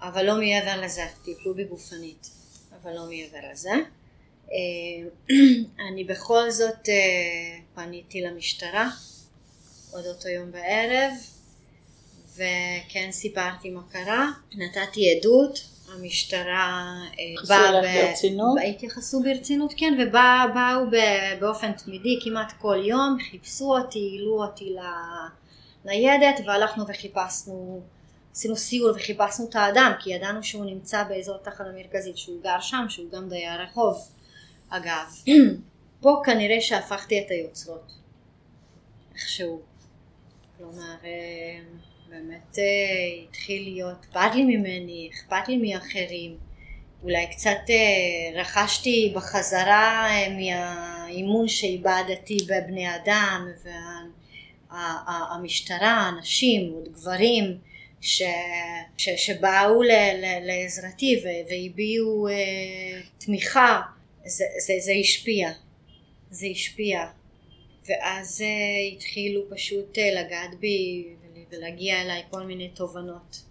[0.00, 2.30] אבל לא מעבר לזה, טיפלו בי גופנית
[2.82, 3.72] אבל לא מעבר לזה.
[5.88, 6.88] אני בכל זאת
[7.74, 8.90] פניתי למשטרה
[9.96, 11.12] עוד אותו יום בערב
[12.34, 18.58] וכן סיפרתי מה קרה, נתתי עדות, המשטרה אה, באה ברצינות?
[18.68, 20.90] התייחסו ברצינות כן ובאו
[21.40, 24.76] באופן תמידי כמעט כל יום, חיפשו אותי, העלו אותי
[25.84, 27.82] לניידת והלכנו וחיפשנו
[28.32, 32.84] עשינו סיור וחיפשנו את האדם כי ידענו שהוא נמצא באזור תחת המרכזית שהוא גר שם
[32.88, 34.08] שהוא גם דייר רחוב
[34.68, 35.14] אגב
[36.02, 37.92] פה כנראה שהפכתי את היוצרות
[39.14, 39.60] איכשהו
[40.58, 41.58] כלומר אה,
[42.08, 42.64] באמת אה,
[43.28, 46.36] התחיל להיות אכפת לי ממני, אכפת לי מאחרים,
[47.02, 53.48] אולי קצת אה, רכשתי בחזרה מהאימון שאיבדתי בבני אדם
[54.70, 57.58] והמשטרה, אנשים, עוד גברים
[58.00, 58.22] ש,
[58.96, 62.28] ש, שבאו ל, ל, לעזרתי והביעו
[63.18, 63.80] תמיכה,
[64.24, 65.50] זה, זה, זה השפיע,
[66.30, 67.06] זה השפיע.
[67.86, 71.08] ואז uh, התחילו פשוט uh, לגעת בי
[71.50, 73.42] ולהגיע אליי כל מיני תובנות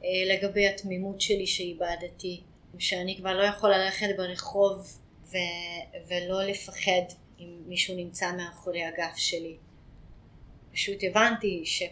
[0.00, 2.40] uh, לגבי התמימות שלי שאיבדתי,
[2.78, 5.36] שאני כבר לא יכול ללכת ברחוב ו-
[6.08, 7.02] ולא לפחד
[7.40, 9.56] אם מישהו נמצא מאחורי הגף שלי.
[10.72, 11.82] פשוט הבנתי ש-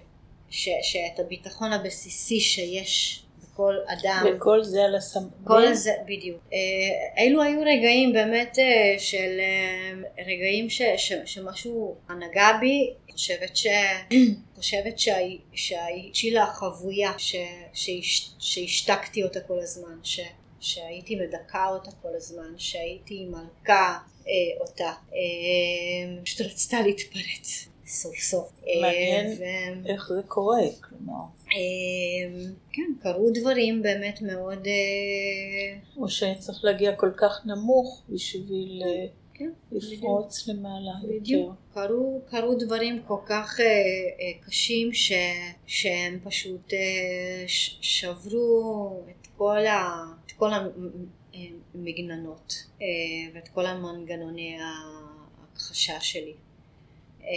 [0.50, 3.25] ש- שאת הביטחון הבסיסי שיש
[3.56, 4.24] כל אדם.
[4.36, 5.46] וכל זה על הסמכות.
[5.46, 6.38] כל זה, בדיוק.
[6.52, 13.56] אה, אלו היו רגעים באמת אה, של אה, רגעים ש, ש, שמשהו נגע בי, חושבת
[13.56, 13.66] ש...
[14.56, 14.98] חושבת
[16.46, 17.36] חבויה, ש,
[17.72, 20.20] שהש, שהשתקתי אותה כל הזמן, ש,
[20.60, 27.68] שהייתי מדכא אותה כל הזמן, שהייתי מלכה אה, אותה, אה, פשוט רצתה להתפרץ.
[27.86, 28.52] סוף סוף.
[28.80, 29.42] מעניין ו...
[29.86, 31.22] איך זה קורה, כלומר.
[31.52, 34.66] אמ, כן, קרו דברים באמת מאוד...
[34.66, 39.06] אה, או שצריך להגיע כל כך נמוך בשביל אה,
[39.38, 41.54] כן, לפרוץ למעלה בדיוק.
[41.74, 45.12] קרו, קרו דברים כל כך uh, uh, קשים ש,
[45.66, 46.76] שהם פשוט uh,
[47.80, 50.50] שברו את כל, ה, את כל
[51.74, 52.82] המגננות uh,
[53.34, 56.34] ואת כל המנגנוני ההכחשה שלי.
[57.26, 57.28] Uh,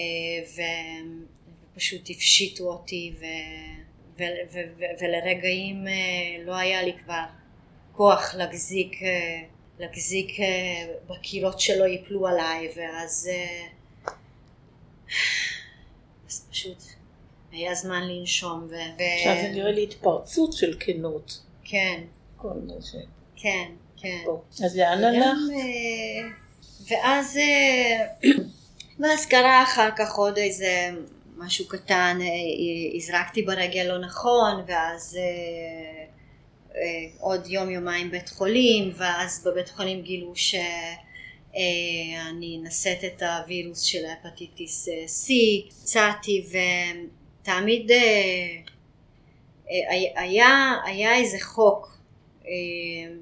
[0.56, 0.62] ו,
[1.74, 3.26] ופשוט הפשיטו אותי ו...
[5.00, 7.24] ולרגעים אה, לא היה לי כבר
[7.92, 9.42] כוח להחזיק, אה,
[9.80, 13.30] להחזיק אה, בקירות שלא ייפלו עליי ואז
[16.28, 16.84] אז פשוט
[17.52, 18.68] היה זמן לנשום.
[18.70, 18.76] ו...
[19.18, 21.42] עכשיו זה נראה לי התפרצות של כנות.
[21.64, 22.04] כן.
[22.38, 22.96] כל מה ש...
[23.36, 24.24] כן, כן.
[24.66, 25.38] אז לאן הלך?
[26.90, 27.38] ואז,
[29.00, 30.90] ואז קרה אחר כך עוד איזה
[31.38, 32.32] משהו קטן, אה, אה,
[32.96, 35.20] הזרקתי ברגל לא נכון, ואז
[36.76, 36.82] אה,
[37.20, 40.62] עוד יום יומיים בית חולים, ואז בבית חולים גילו שאני
[42.64, 45.32] נשאת את הווירוס של ההפטיטיס C,
[45.68, 46.46] הצעתי
[47.42, 47.92] ותמיד
[50.16, 52.00] היה, היה איזה חוק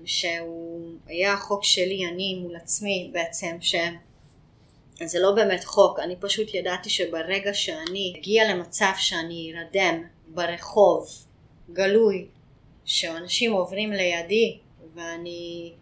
[0.05, 3.57] שהוא היה חוק שלי אני מול עצמי בעצם
[4.99, 11.07] שזה לא באמת חוק אני פשוט ידעתי שברגע שאני אגיע למצב שאני ארדם ברחוב
[11.73, 12.27] גלוי
[12.85, 14.59] שאנשים עוברים לידי
[14.93, 15.73] ואני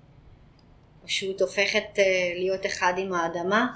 [1.06, 2.00] פשוט הופכת
[2.36, 3.68] להיות אחד עם האדמה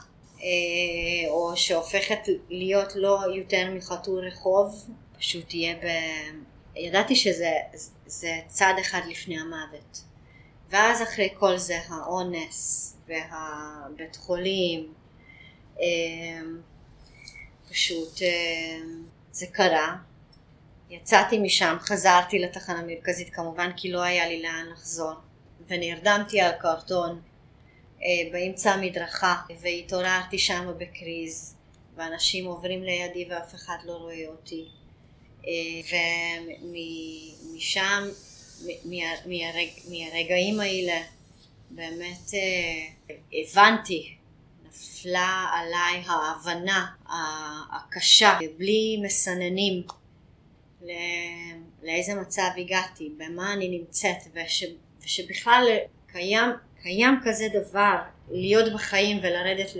[1.27, 5.87] או שהופכת להיות לא יותר מחתול רחוב פשוט יהיה ב...
[6.75, 7.51] ידעתי שזה
[8.05, 10.03] זה צעד אחד לפני המוות.
[10.69, 14.93] ואז אחרי כל זה האונס והבית חולים,
[17.69, 19.95] פשוט אמ, זה קרה.
[20.89, 25.13] יצאתי משם, חזרתי לתחנה המרכזית כמובן כי לא היה לי לאן לחזור
[25.67, 27.21] ונרדמתי על קרטון
[28.03, 31.55] אה, באמצע המדרכה והתעוררתי שם בקריז
[31.95, 34.65] ואנשים עוברים לידי ואף אחד לא רואה אותי
[37.51, 38.03] ומשם,
[39.25, 41.01] מהרג, מהרגעים האלה
[41.69, 44.15] באמת אה, הבנתי,
[44.79, 46.85] נפלה עליי ההבנה
[47.71, 49.83] הקשה, בלי מסננים,
[51.83, 54.63] לאיזה מצב הגעתי, במה אני נמצאת, וש,
[55.03, 55.77] ושבכלל
[56.11, 56.49] קיים,
[56.81, 57.95] קיים כזה דבר,
[58.31, 59.71] להיות בחיים ולרדת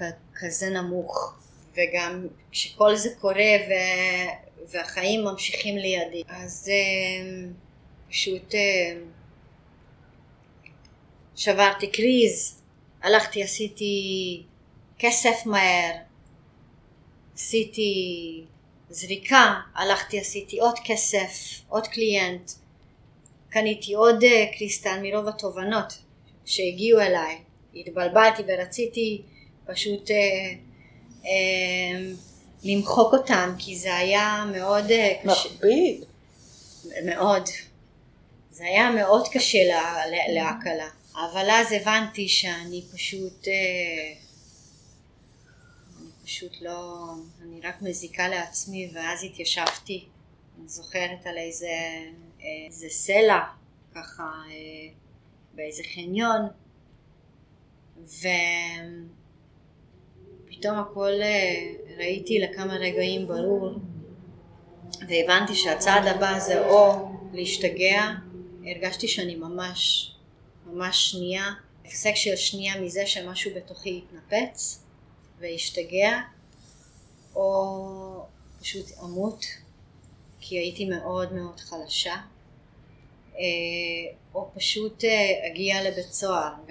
[0.00, 1.34] לכזה נמוך.
[1.72, 3.72] וגם כשכל זה קורה ו...
[4.68, 6.22] והחיים ממשיכים לידי.
[6.28, 7.48] אז אה,
[8.08, 8.96] פשוט אה,
[11.36, 12.62] שברתי קריז,
[13.06, 14.42] הלכתי עשיתי
[14.98, 15.92] כסף מהר,
[17.34, 18.44] עשיתי
[18.90, 22.50] זריקה, הלכתי עשיתי עוד כסף, עוד קליינט,
[23.50, 25.98] קניתי עוד אה, קריסטל מרוב התובנות
[26.44, 27.38] שהגיעו אליי,
[27.74, 29.22] התבלבלתי ורציתי
[29.66, 30.16] פשוט אה,
[31.26, 32.12] אה,
[32.64, 35.48] למחוק אותם, כי זה היה מאוד אה, קשה.
[35.48, 36.04] מכביד.
[37.04, 37.48] מאוד.
[38.50, 40.88] זה היה מאוד קשה לה, להקלה.
[41.16, 43.48] אבל אז הבנתי שאני פשוט...
[43.48, 43.52] אה,
[46.00, 47.08] אני פשוט לא...
[47.42, 50.04] אני רק מזיקה לעצמי, ואז התיישבתי.
[50.58, 51.66] אני זוכרת על איזה,
[52.40, 53.40] אה, איזה סלע,
[53.94, 54.42] ככה,
[55.54, 56.48] באיזה חניון.
[57.98, 58.28] ו...
[60.58, 63.74] פתאום הכל אה, ראיתי לכמה רגעים ברור
[65.08, 68.02] והבנתי שהצעד הבא זה או להשתגע,
[68.66, 70.12] הרגשתי שאני ממש,
[70.66, 71.52] ממש שנייה,
[71.84, 74.82] הפסק של שנייה מזה שמשהו בתוכי יתנפץ
[75.38, 76.20] וישתגע,
[77.34, 78.26] או
[78.60, 79.44] פשוט אמות,
[80.40, 82.14] כי הייתי מאוד מאוד חלשה.
[83.38, 86.52] אה, או פשוט אה, אגיע לבית סוהר.
[86.68, 86.70] ו...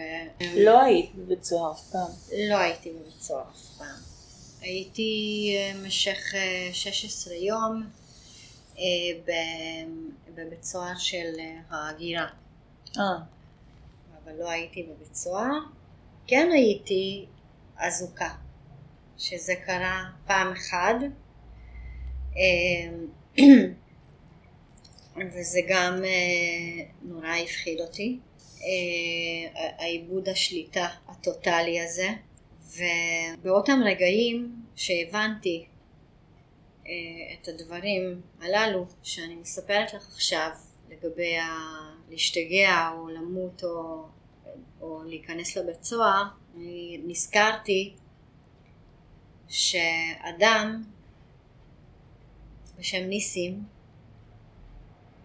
[0.55, 2.11] לא היית בבית סוהר אף פעם.
[2.49, 4.01] לא הייתי בבית סוהר אף פעם.
[4.61, 6.33] הייתי אה, במשך
[6.73, 7.83] 16 יום
[10.35, 11.33] בבית סוהר של
[11.69, 12.27] ההגירה.
[12.97, 13.34] אה.
[14.25, 15.59] אבל לא הייתי בבית סוהר.
[16.27, 17.25] כן הייתי
[17.77, 18.29] אזוקה,
[19.17, 20.95] שזה קרה פעם אחת.
[25.33, 32.09] וזה גם אה, נורא הפחיד אותי, אה, העיבוד השליטה הטוטלי הזה,
[32.75, 35.65] ובאותם רגעים שהבנתי
[36.87, 36.91] אה,
[37.33, 40.49] את הדברים הללו שאני מספרת לך עכשיו
[40.89, 41.47] לגבי ה...
[42.09, 44.05] להשתגע או למות או,
[44.85, 46.23] או להיכנס לבית סוהר,
[46.55, 47.93] אני נזכרתי
[49.47, 50.83] שאדם
[52.79, 53.63] בשם ניסים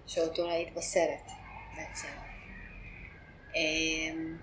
[0.06, 1.30] שאותו ראית בסרט
[1.76, 2.08] בעצם.
[3.56, 4.36] אמ,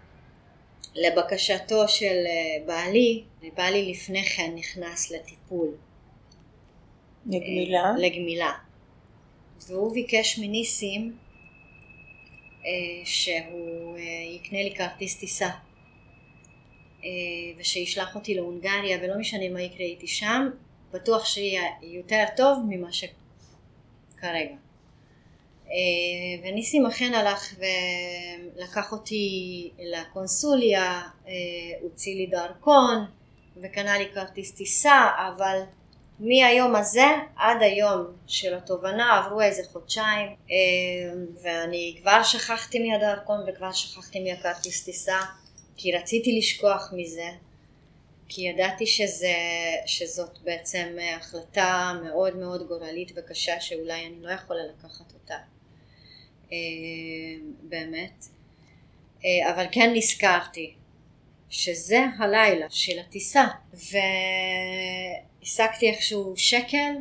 [0.96, 3.24] לבקשתו של אה, בעלי,
[3.56, 5.78] בעלי לפני כן נכנס לטיפול.
[7.26, 7.84] לגמילה?
[7.84, 8.52] אה, לגמילה.
[9.68, 11.18] והוא ביקש מניסים
[12.66, 13.77] אה, שהוא
[14.36, 15.50] יקנה לי כרטיס טיסה
[17.58, 20.50] ושישלח אותי להונגריה ולא משנה מה יקרה איתי שם,
[20.92, 24.56] בטוח שיהיה יותר טוב ממה שכרגע.
[25.72, 27.56] אה, וניסים אכן הלך
[28.56, 31.34] ולקח אותי לקונסוליה, אה,
[31.82, 33.06] הוציא לי דרכון
[33.62, 35.60] וקנה לי כרטיס טיסה, אבל
[36.20, 37.06] מהיום הזה
[37.36, 40.56] עד היום של התובנה עברו איזה חודשיים אה,
[41.42, 45.18] ואני כבר שכחתי מהדרכון וכבר שכחתי מהכרטיס טיסה
[45.78, 47.30] כי רציתי לשכוח מזה
[48.30, 49.36] כי ידעתי שזה,
[49.86, 55.38] שזאת בעצם החלטה מאוד מאוד גורלית וקשה שאולי אני לא יכולה לקחת אותה.
[56.52, 56.58] אה,
[57.62, 58.26] באמת,
[59.26, 60.74] אה, אבל כן נזכרתי
[61.50, 63.46] שזה הלילה של הטיסה
[65.42, 66.94] והשגתי איכשהו שקל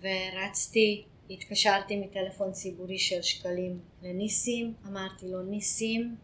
[0.00, 6.16] ורצתי התקשרתי מטלפון ציבורי של שקלים לניסים, אמרתי לו ניסים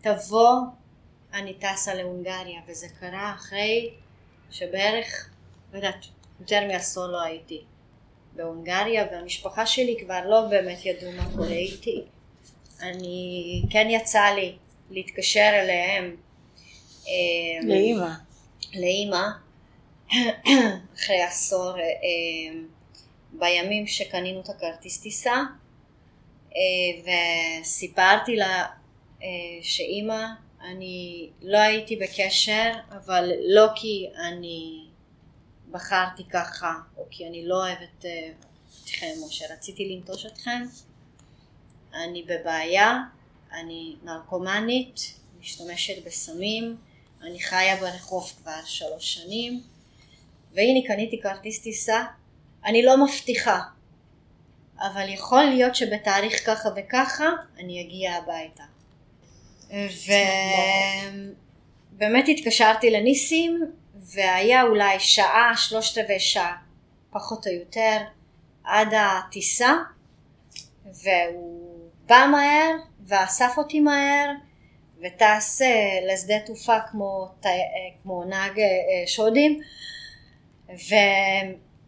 [0.00, 0.60] תבוא
[1.34, 3.90] אני טסה להונגריה וזה קרה אחרי
[4.50, 5.30] שבערך,
[5.72, 6.06] לא יודעת,
[6.40, 7.64] יותר מעשור לא הייתי
[8.36, 12.02] בהונגריה והמשפחה שלי כבר לא באמת ידעו מה קורה איתי.
[12.82, 14.56] אני, כן יצא לי
[14.90, 16.16] להתקשר אליהם.
[17.06, 18.10] אמ, לאימא.
[18.74, 19.26] לאימא,
[20.94, 22.66] אחרי עשור, אמ,
[23.32, 25.42] בימים שקנינו את הכרטיס טיסה,
[26.56, 27.14] אה,
[27.60, 28.66] וסיפרתי לה
[29.22, 29.28] אה,
[29.62, 30.26] שאימא
[30.64, 34.84] אני לא הייתי בקשר, אבל לא כי אני
[35.70, 38.30] בחרתי ככה, או כי אני לא אוהבת אה,
[38.84, 40.62] אתכם, או שרציתי לנטוש אתכם.
[41.94, 42.98] אני בבעיה,
[43.52, 46.76] אני נרקומנית, משתמשת בסמים,
[47.22, 49.60] אני חיה ברחוב כבר שלוש שנים,
[50.52, 52.04] והנה קניתי כרטיס טיסה,
[52.64, 53.60] אני לא מבטיחה,
[54.78, 58.62] אבל יכול להיות שבתאריך ככה וככה אני אגיע הביתה.
[61.96, 63.60] ובאמת התקשרתי לניסים
[63.94, 66.56] והיה אולי שעה, שלושת רבעי שעה,
[67.10, 67.96] פחות או יותר,
[68.64, 69.72] עד הטיסה
[70.84, 72.70] והוא בא מהר
[73.06, 74.30] ואסף אותי מהר
[75.02, 77.50] וטס אה, לשדה תעופה כמו, אה,
[78.02, 78.66] כמו נהג אה,
[79.06, 79.60] שודים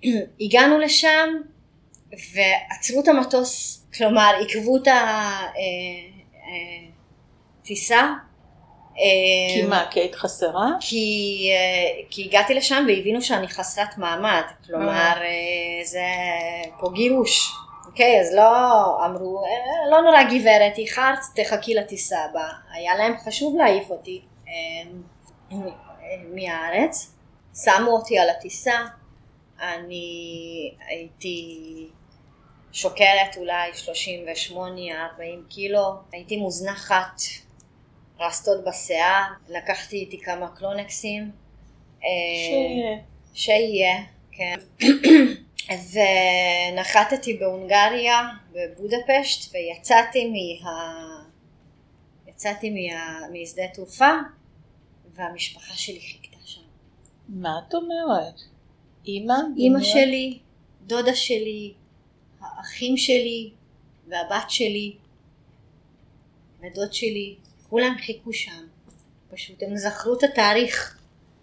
[0.01, 1.29] והגענו לשם
[2.11, 4.89] ועצרו את המטוס, כלומר עיכבו את
[7.63, 8.13] טיסה.
[9.55, 10.71] כי מה, כי היית חסרה?
[10.81, 11.51] כי,
[12.11, 15.15] כי הגעתי לשם והבינו שאני חסרת מעמד, כלומר.
[15.85, 16.07] זה
[16.81, 17.53] פה גירוש,
[17.95, 18.21] אוקיי?
[18.21, 19.45] אז לא אמרו,
[19.91, 22.53] לא נורא גברת, איחרת, תחכי לטיסה הבאה.
[22.73, 24.23] היה להם חשוב להעיף אותי
[26.35, 27.15] מהארץ,
[27.65, 28.81] שמו אותי על הטיסה,
[29.61, 31.87] אני הייתי
[32.73, 33.71] שוקלת אולי
[34.51, 34.55] 38-40
[35.49, 37.21] קילו, הייתי מוזנחת
[38.21, 41.31] רסטות בשיער, לקחתי איתי כמה קלונקסים.
[42.03, 42.09] אה,
[42.49, 42.99] שיהיה.
[43.35, 44.55] שיהיה, כן.
[45.69, 50.31] ונחתתי בהונגריה, בבודפשט, ויצאתי
[50.63, 51.25] מה...
[52.27, 53.21] יצאתי מה...
[53.33, 54.11] משדה תעופה,
[55.15, 56.61] והמשפחה שלי חיכתה שם.
[57.29, 58.41] מה את אומרת?
[59.07, 59.35] אימא?
[59.57, 60.39] אימא שלי,
[60.87, 61.75] דודה שלי,
[62.41, 63.51] האחים שלי,
[64.09, 64.97] והבת שלי,
[66.61, 67.37] ודוד שלי,
[67.71, 68.67] כולם חיכו שם,
[69.31, 70.99] פשוט הם זכרו את התאריך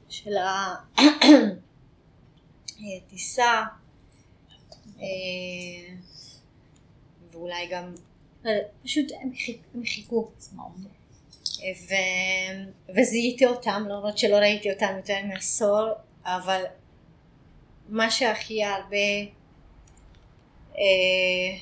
[0.10, 0.34] של
[2.80, 3.81] הטיסה אה,
[7.32, 7.94] ואולי גם,
[8.44, 8.52] לא
[8.84, 9.06] פשוט
[9.74, 10.32] הם חיכו
[11.62, 11.94] ו...
[12.98, 15.88] וזיהיתי אותם למרות שלא ראיתי אותם יותר מעשור
[16.26, 16.64] אבל
[17.90, 18.98] מה שהכי הרבה
[20.78, 21.58] אה,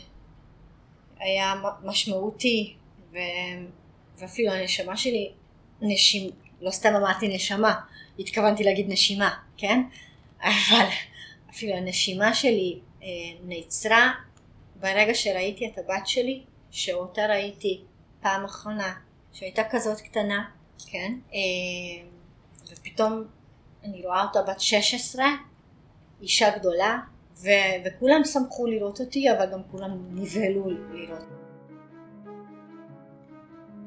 [1.20, 2.76] היה משמעותי
[4.18, 5.32] ואפילו הנשמה שלי,
[5.82, 6.30] נשימ...
[6.62, 7.76] לא סתם אמרתי נשמה,
[8.20, 9.82] התכוונתי להגיד נשימה, כן?
[10.42, 10.86] אבל
[11.50, 12.89] אפילו הנשימה שלי אה,
[13.43, 14.12] נעצרה
[14.76, 17.82] ברגע שראיתי את הבת שלי, שאותה ראיתי
[18.22, 18.93] פעם אחרונה,
[19.34, 20.50] שהייתה כזאת קטנה,
[20.88, 21.14] כן?
[21.34, 22.08] אה,
[22.72, 23.24] ופתאום
[23.84, 25.26] אני רואה אותה בת 16,
[26.22, 27.00] אישה גדולה,
[27.38, 31.26] ו- וכולם שמחו לראות אותי, אבל גם כולם נבהלו לראות.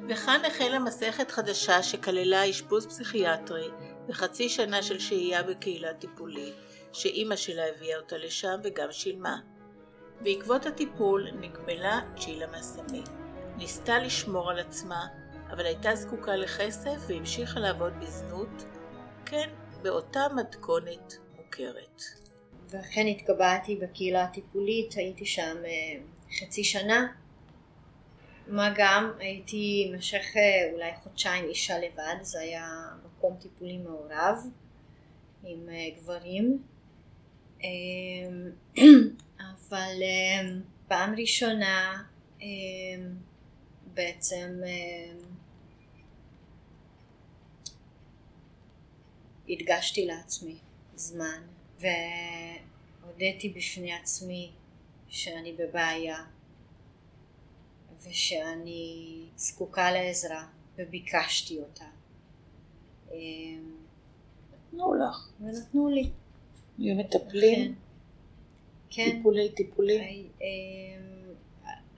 [0.09, 3.69] וכאן החלה מסכת חדשה שכללה אשפוז פסיכיאטרי
[4.09, 6.55] וחצי שנה של שהייה בקהילה טיפולית,
[6.93, 9.37] שאימא שלה הביאה אותה לשם וגם שילמה.
[10.21, 13.05] בעקבות הטיפול נגמלה צ'ילה מהסמים.
[13.57, 15.07] ניסתה לשמור על עצמה,
[15.51, 18.65] אבל הייתה זקוקה לכסף והמשיכה לעבוד בזנות,
[19.27, 19.51] כן,
[19.83, 22.03] באותה מתכונת מוכרת.
[22.69, 26.03] ואכן התקבעתי בקהילה הטיפולית, הייתי שם אה,
[26.39, 27.07] חצי שנה,
[28.49, 32.67] מה גם הייתי במשך אה, אולי חודשיים אישה לבד, זה היה
[33.05, 34.39] מקום טיפולי מעורב
[35.45, 36.63] עם אה, גברים,
[39.49, 42.03] אבל אמ, פעם ראשונה
[42.41, 42.47] אמ,
[43.95, 44.61] בעצם
[49.49, 50.57] הדגשתי לעצמי
[50.95, 51.43] זמן
[51.79, 54.53] והודיתי בפני עצמי
[55.09, 56.25] שאני בבעיה
[58.03, 60.47] ושאני זקוקה לעזרה
[60.79, 61.85] וביקשתי אותה.
[63.13, 63.77] אמ,
[64.53, 65.31] נתנו לך.
[65.41, 66.11] ונתנו לי.
[66.79, 67.75] היו מטפלים?
[68.91, 69.11] כן.
[69.11, 70.29] טיפולי טיפולים?
[70.41, 71.35] אמ,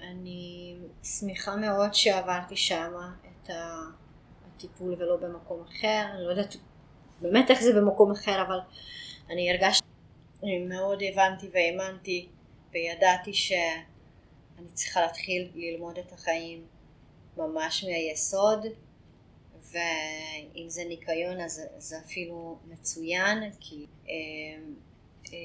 [0.01, 3.51] אני שמחה מאוד שעברתי שמה את
[4.57, 6.57] הטיפול ולא במקום אחר, אני לא יודעת
[7.21, 8.59] באמת איך זה במקום אחר, אבל
[9.31, 9.87] אני הרגשתי,
[10.43, 12.29] אני מאוד הבנתי והאמנתי
[12.73, 16.67] וידעתי שאני צריכה להתחיל ללמוד את החיים
[17.37, 18.67] ממש מהיסוד
[19.75, 24.15] ואם זה ניקיון אז זה אפילו מצוין כי אה,
[25.33, 25.39] אה,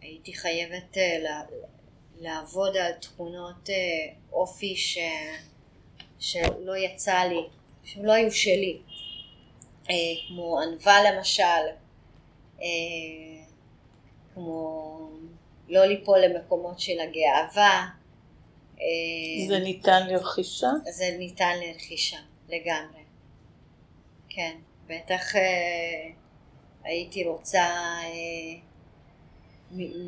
[0.00, 1.42] הייתי חייבת אה,
[2.20, 3.68] לעבוד על תכונות
[4.32, 4.98] אופי ש,
[6.18, 7.42] שלא יצא לי,
[7.84, 8.78] שלא היו שלי,
[10.28, 11.42] כמו ענווה למשל,
[14.34, 15.10] כמו
[15.68, 17.88] לא ליפול למקומות של הגאווה.
[19.48, 20.70] זה ניתן לרכישה?
[20.90, 23.01] זה ניתן לרכישה, לגמרי.
[24.34, 24.56] כן,
[24.86, 26.10] בטח אה,
[26.84, 27.64] הייתי רוצה
[28.04, 28.60] אה,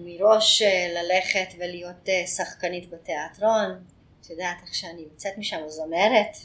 [0.05, 0.63] מראש
[0.95, 3.85] ללכת ולהיות שחקנית בתיאטרון.
[4.21, 6.37] את יודעת איך שאני יוצאת משם או זמרת,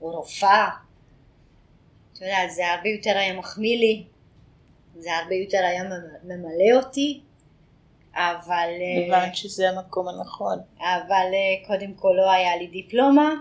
[0.00, 0.68] או רופאה.
[2.12, 4.04] את יודעת, זה הרבה יותר היה מחמיא לי,
[4.98, 5.84] זה הרבה יותר היה
[6.24, 7.20] ממלא אותי.
[8.14, 8.68] אבל...
[8.80, 10.58] אה, הבנת שזה המקום הנכון.
[10.78, 13.30] אבל אה, קודם כל לא היה לי דיפלומה.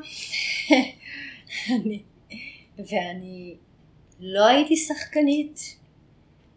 [2.78, 3.56] ואני
[4.20, 5.78] לא הייתי שחקנית.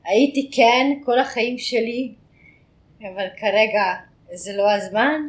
[0.05, 2.13] הייתי כן כל החיים שלי,
[3.01, 3.95] אבל כרגע
[4.35, 5.21] זה לא הזמן.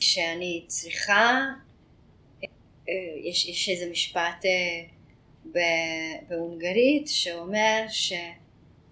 [0.00, 1.46] שאני צריכה,
[2.42, 2.48] אה,
[3.24, 4.44] יש, יש איזה משפט
[6.28, 7.84] בהונגרית שאומר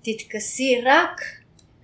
[0.02, 1.20] שתתכסי רק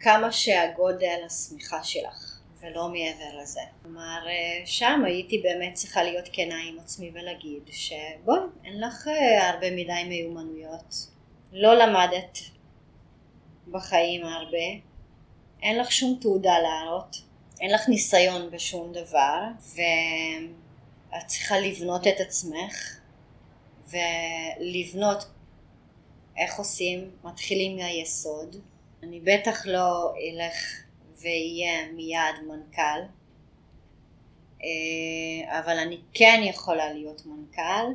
[0.00, 2.33] כמה שהגודל השמיכה שלך
[2.64, 3.60] ולא מעבר לזה.
[3.82, 4.26] כלומר
[4.64, 10.04] שם הייתי באמת צריכה להיות כנה עם עצמי ולהגיד שבואי אין לך אה, הרבה מדי
[10.08, 10.94] מיומנויות.
[11.52, 12.38] לא למדת
[13.70, 14.66] בחיים הרבה.
[15.62, 17.16] אין לך שום תעודה להראות.
[17.60, 19.40] אין לך ניסיון בשום דבר.
[19.74, 22.98] ואת צריכה לבנות את עצמך.
[23.88, 25.24] ולבנות
[26.36, 28.56] איך עושים מתחילים מהיסוד.
[29.02, 30.83] אני בטח לא אלך
[31.24, 33.00] ואהיה מיד מנכ"ל,
[34.62, 37.86] אה, אבל אני כן יכולה להיות מנכ"ל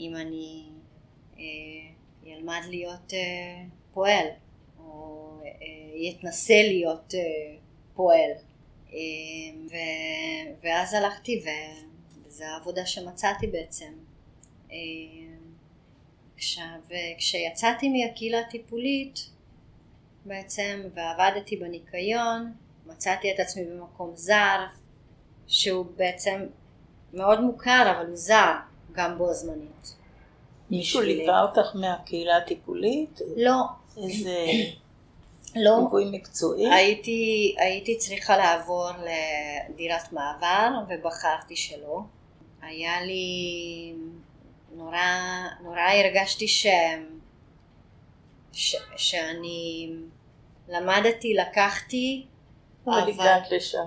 [0.00, 0.64] אם אני
[2.26, 4.26] אלמד אה, להיות אה, פועל,
[4.78, 5.40] או
[5.94, 7.14] יתנסה להיות
[7.94, 8.30] פועל.
[10.62, 11.44] ואז הלכתי
[12.26, 13.92] וזו העבודה שמצאתי בעצם.
[16.36, 16.78] עכשיו,
[17.18, 19.30] כשיצאתי מהקהילה הטיפולית
[20.28, 22.52] בעצם ועבדתי בניקיון,
[22.86, 24.64] מצאתי את עצמי במקום זר
[25.46, 26.46] שהוא בעצם
[27.12, 28.52] מאוד מוכר אבל הוא זר
[28.92, 29.94] גם בו זמנית.
[30.70, 33.20] מישהו ליווה אותך מהקהילה הטיפולית?
[33.36, 33.62] לא.
[33.96, 34.36] איזה
[35.64, 35.78] לא.
[35.78, 36.74] ליווי מקצועי?
[36.74, 38.90] הייתי, הייתי צריכה לעבור
[39.70, 42.00] לדירת מעבר ובחרתי שלא.
[42.62, 43.94] היה לי
[44.76, 44.98] נורא,
[45.62, 46.66] נורא הרגשתי ש...
[48.52, 48.76] ש...
[48.96, 49.90] שאני
[50.68, 52.26] למדתי, לקחתי.
[52.86, 53.84] אבל, אבל הגעת לשם.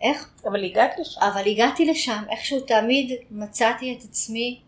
[0.00, 0.30] איך?
[0.44, 1.20] אבל הגעת לשם.
[1.20, 4.60] אבל הגעתי לשם, איכשהו תמיד מצאתי את עצמי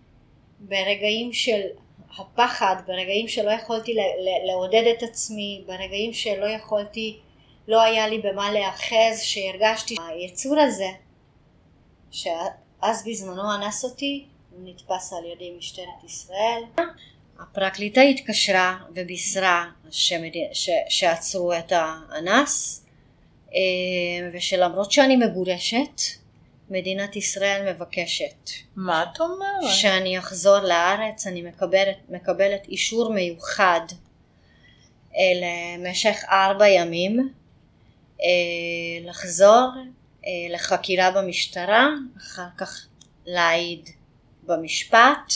[0.61, 1.61] ברגעים של
[2.18, 3.96] הפחד, ברגעים שלא יכולתי
[4.46, 7.18] לעודד את עצמי, ברגעים שלא יכולתי,
[7.68, 10.90] לא היה לי במה להאחז, שהרגשתי היצור הזה,
[12.11, 16.62] שאז בזמנו אנס אותי, הוא נתפס על ידי משטרת ישראל.
[17.39, 20.32] הפרקליטה התקשרה ובישרה שמד...
[20.53, 20.70] ש...
[20.89, 22.84] שעצרו את האנס
[23.55, 23.59] אה,
[24.32, 26.01] ושלמרות שאני מגורשת
[26.70, 29.74] מדינת ישראל מבקשת מה את אומרת?
[29.74, 33.80] שאני אחזור לארץ אני מקבלת, מקבלת אישור מיוחד
[35.16, 37.32] אה, למשך ארבע ימים
[38.22, 39.70] אה, לחזור
[40.51, 42.86] לחקירה במשטרה אחר כך
[43.26, 43.89] להעיד
[44.43, 45.32] במשפט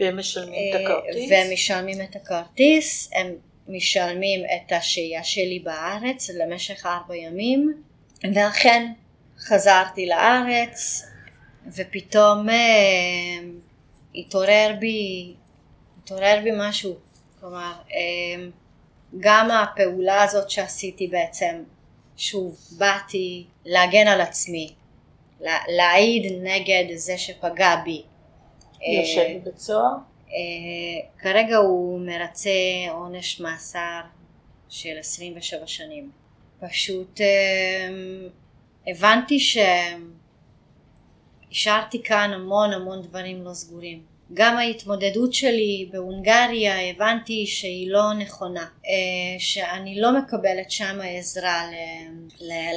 [0.00, 1.30] והם משלמים את אה, הכרטיס?
[1.30, 3.34] והם משלמים את הכרטיס, הם
[3.68, 7.82] משלמים את השהייה שלי בארץ למשך ארבע ימים,
[8.34, 8.92] ואכן
[9.38, 11.02] חזרתי לארץ,
[11.66, 12.54] ופתאום אה,
[14.14, 15.34] התעורר בי,
[15.98, 16.96] התעורר בי משהו,
[17.40, 18.44] כלומר אה,
[19.20, 21.62] גם הפעולה הזאת שעשיתי בעצם,
[22.16, 24.72] שוב, באתי להגן על עצמי,
[25.76, 28.02] להעיד נגד זה שפגע בי,
[28.86, 29.92] יושב אה, בבית סוהר?
[30.28, 32.50] אה, כרגע הוא מרצה
[32.90, 34.00] עונש מאסר
[34.68, 36.10] של 27 שנים.
[36.60, 37.88] פשוט אה,
[38.86, 39.38] הבנתי
[41.50, 44.02] שהשארתי כאן המון המון דברים לא סגורים.
[44.34, 48.66] גם ההתמודדות שלי בהונגריה הבנתי שהיא לא נכונה,
[49.38, 51.70] שאני לא מקבלת שם עזרה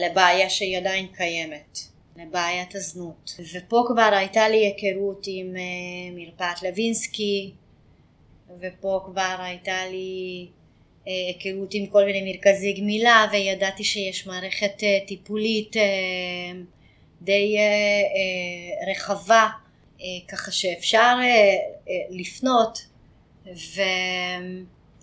[0.05, 1.79] לבעיה שהיא עדיין קיימת.
[2.21, 3.39] לבעיית הזנות.
[3.53, 5.59] ופה כבר הייתה לי היכרות עם uh,
[6.15, 7.51] מרפאת לוינסקי,
[8.59, 15.75] ופה כבר הייתה לי uh, היכרות עם כל מיני מרכזי גמילה וידעתי שיש מערכת טיפולית
[17.21, 17.57] די
[18.91, 19.47] רחבה
[20.27, 21.15] ככה שאפשר
[22.09, 22.85] לפנות
[23.45, 23.81] ו...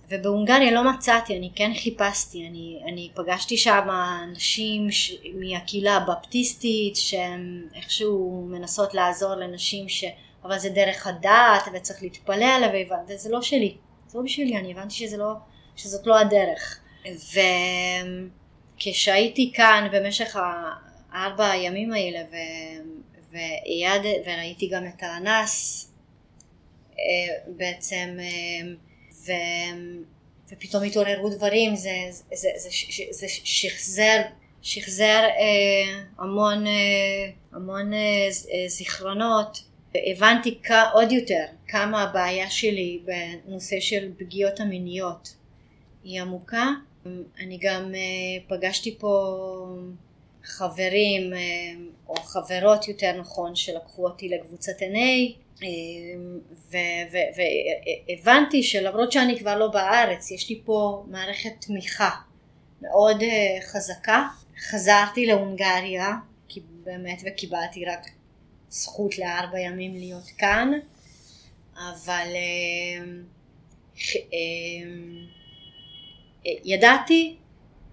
[0.08, 3.88] ובהונגריה לא מצאתי, אני כן חיפשתי, אני, אני פגשתי שם
[4.32, 5.12] נשים ש...
[5.34, 10.04] מהקהילה הבפטיסטית שהן איכשהו מנסות לעזור לנשים ש...
[10.44, 13.76] אבל זה דרך הדת וצריך להתפלל והבנתי, זה לא שלי,
[14.08, 15.32] זה לא בשבילי, אני הבנתי שזה לא,
[15.76, 16.80] שזאת לא הדרך.
[18.78, 20.36] וכשהייתי כאן במשך
[21.12, 22.36] הארבע הימים האלה ו...
[23.30, 24.02] ויד...
[24.26, 25.86] וראיתי גם את האנס
[26.98, 27.04] אה,
[27.46, 28.68] בעצם אה,
[29.26, 29.32] ו,
[30.52, 32.68] ופתאום התעוררו דברים, זה, זה, זה, זה,
[33.10, 34.22] זה שחזר,
[34.62, 36.72] שחזר אה, המון, אה,
[37.52, 39.62] המון אה, זיכרונות.
[39.94, 45.36] הבנתי כ, עוד יותר כמה הבעיה שלי בנושא של פגיעות המיניות
[46.04, 46.66] היא עמוקה.
[47.38, 48.00] אני גם אה,
[48.48, 49.36] פגשתי פה
[50.44, 51.38] חברים אה,
[52.08, 55.45] או חברות יותר נכון שלקחו אותי לקבוצת NA
[58.08, 62.10] והבנתי שלמרות שאני כבר לא בארץ, יש לי פה מערכת תמיכה
[62.82, 64.26] מאוד אה, חזקה.
[64.70, 66.12] חזרתי להונגריה,
[66.48, 68.10] כי באמת וקיבלתי רק
[68.68, 70.72] זכות לארבע ימים להיות כאן,
[71.74, 73.24] אבל אמ,
[74.32, 75.26] אמ,
[76.64, 77.36] ידעתי,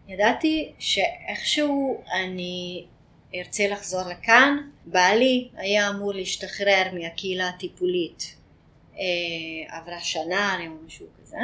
[0.08, 2.86] ידעתי שאיכשהו אני
[3.36, 4.58] ארצה לחזור לכאן.
[4.86, 8.36] בעלי היה אמור להשתחרר מהקהילה הטיפולית.
[8.98, 11.38] אה, עברה שנה או משהו כזה.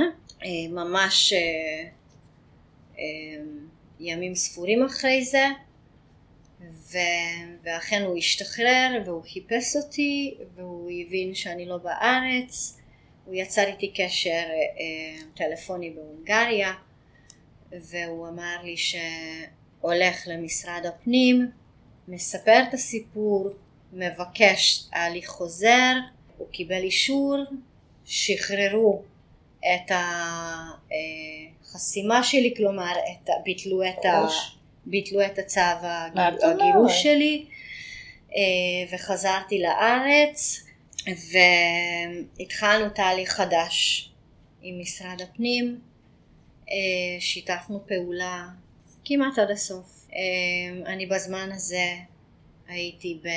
[0.43, 1.89] אה, ממש אה,
[2.99, 3.43] אה,
[3.99, 5.45] ימים ספורים אחרי זה.
[6.61, 6.97] ו...
[7.63, 12.79] ואכן הוא השתחרר והוא חיפש אותי והוא הבין שאני לא בארץ.
[13.25, 16.73] הוא יצר איתי קשר אה, טלפוני בהונגריה
[17.71, 21.51] והוא אמר לי שהולך למשרד הפנים
[22.09, 23.49] מספר את הסיפור,
[23.93, 25.93] מבקש הליך חוזר,
[26.37, 27.37] הוא קיבל אישור,
[28.05, 29.01] שחררו
[29.59, 29.91] את
[31.61, 34.27] החסימה שלי, כלומר את, ביטלו, את ה,
[34.85, 35.61] ביטלו את הצו
[36.43, 37.45] הגירוש שלי
[38.35, 40.65] אה, וחזרתי לארץ
[42.39, 44.09] והתחלנו תהליך חדש
[44.61, 45.79] עם משרד הפנים,
[46.69, 46.75] אה,
[47.19, 48.47] שיתפנו פעולה
[49.05, 49.98] כמעט עד הסוף.
[50.13, 51.95] אמ, אני בזמן הזה
[52.67, 53.27] הייתי, ב...
[53.27, 53.31] אה,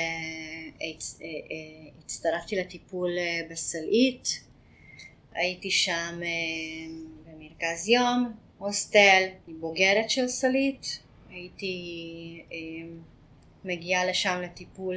[1.21, 4.39] אה, הצטרפתי לטיפול אה, בסלעית,
[5.33, 6.19] הייתי שם
[7.25, 10.99] במרכז יום, הוסטל, אני בוגרת של סלעית,
[11.29, 12.43] הייתי
[13.65, 14.95] מגיעה לשם לטיפול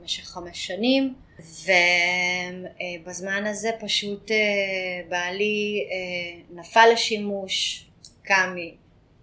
[0.00, 1.14] במשך חמש שנים.
[3.04, 4.30] ובזמן הזה פשוט
[5.08, 5.88] בעלי
[6.50, 7.86] נפל לשימוש,
[8.22, 8.56] קם,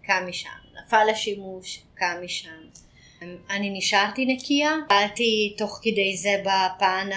[0.03, 2.49] קם משם נפל לשימוש, קם משם.
[3.49, 7.09] אני נשארתי נקייה, פעלתי תוך כדי זה בפן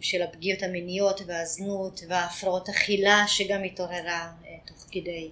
[0.00, 5.30] של הפגיעות המיניות והזנות והפרעות אכילה שגם התעוררה אה, תוך כדי.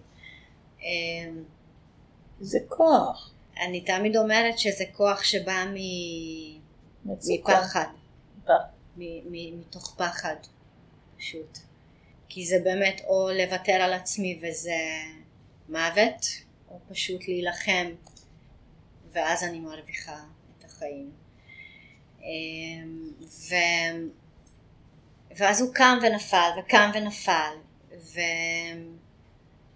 [0.83, 1.31] אה,
[2.41, 3.33] זה כוח.
[3.61, 5.77] אני תמיד אומרת שזה כוח שבא מ...
[7.05, 7.87] מפחד.
[8.97, 10.37] מתוך פחד,
[11.19, 11.59] פשוט.
[12.29, 14.77] כי זה באמת או לוותר על עצמי וזה
[15.69, 16.27] מוות,
[16.71, 17.87] או פשוט להילחם,
[19.13, 20.25] ואז אני מרוויחה
[20.59, 21.11] את החיים.
[22.23, 23.03] אמ,
[23.49, 23.55] ו...
[25.37, 27.53] ואז הוא קם ונפל, וקם ונפל,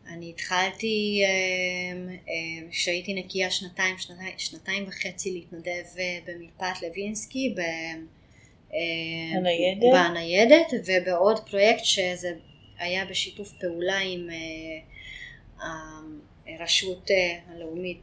[0.06, 1.22] ואני התחלתי,
[2.70, 7.60] כשהייתי אמ, אמ, נקייה שנתיים, שנתיים, שנתיים וחצי להתנדב אה, במרפאת לוינסקי, ב...
[9.36, 9.82] הניידת?
[9.92, 12.32] בניידת ובעוד פרויקט שזה
[12.78, 14.36] היה בשיתוף פעולה עם אה,
[16.46, 18.00] הרשות אה, הלאומית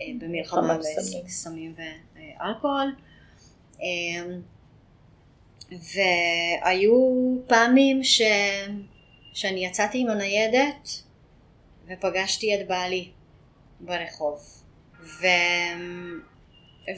[0.00, 1.74] אה, במלחמה בסמים.
[2.14, 2.94] ואלכוהול.
[3.80, 4.40] אמ,
[5.70, 6.92] והיו
[7.46, 8.22] פעמים ש...
[9.32, 10.88] שאני יצאתי עם הניידת
[11.86, 13.08] ופגשתי את בעלי
[13.80, 14.40] ברחוב.
[15.00, 15.26] ו...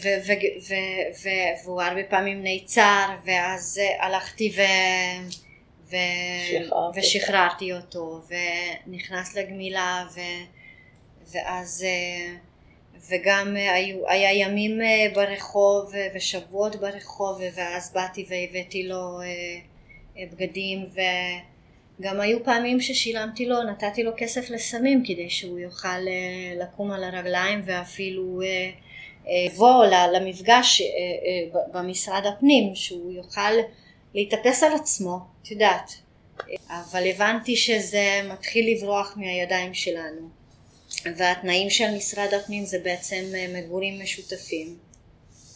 [0.03, 0.09] ו...
[0.27, 0.33] ו...
[0.69, 0.75] ו...
[1.23, 1.29] ו...
[1.65, 4.61] והוא הרבה פעמים נעצר ואז הלכתי ו...
[5.91, 5.97] ו...
[6.95, 8.21] ושחררתי אותו
[8.87, 10.21] ונכנס לגמילה ו...
[11.33, 12.35] ואז אה,
[13.11, 20.85] וגם היו, היה ימים אה, ברחוב ושבועות ברחוב ואז באתי והבאתי לו אה, בגדים
[22.01, 25.99] וגם היו פעמים ששילמתי לו, נתתי לו כסף לסמים כדי שהוא יוכל
[26.61, 28.41] לקום על הרגליים ואפילו
[29.47, 30.83] לבוא למפגש
[31.73, 33.53] במשרד הפנים שהוא יוכל
[34.15, 35.93] להתאפס על עצמו, את יודעת,
[36.69, 40.29] אבל הבנתי שזה מתחיל לברוח מהידיים שלנו.
[41.17, 43.25] והתנאים של משרד הפנים זה בעצם
[43.55, 44.79] מגורים משותפים.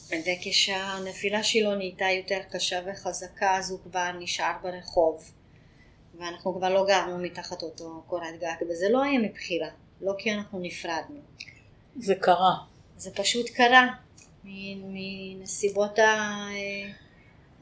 [0.09, 5.33] וכשהנפילה שלו נהייתה יותר קשה וחזקה אז הוא כבר נשאר ברחוב.
[6.19, 9.69] ואנחנו כבר לא גרנו מתחת אותו קורת גג, וזה לא היה מבחירה,
[10.01, 11.21] לא כי אנחנו נפרדנו.
[11.97, 12.55] זה קרה.
[12.97, 13.87] זה פשוט קרה,
[14.45, 15.99] מנסיבות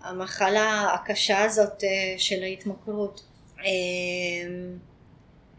[0.03, 3.23] המחלה הקשה הזאת אה, של ההתמכרות.
[3.59, 3.65] אה,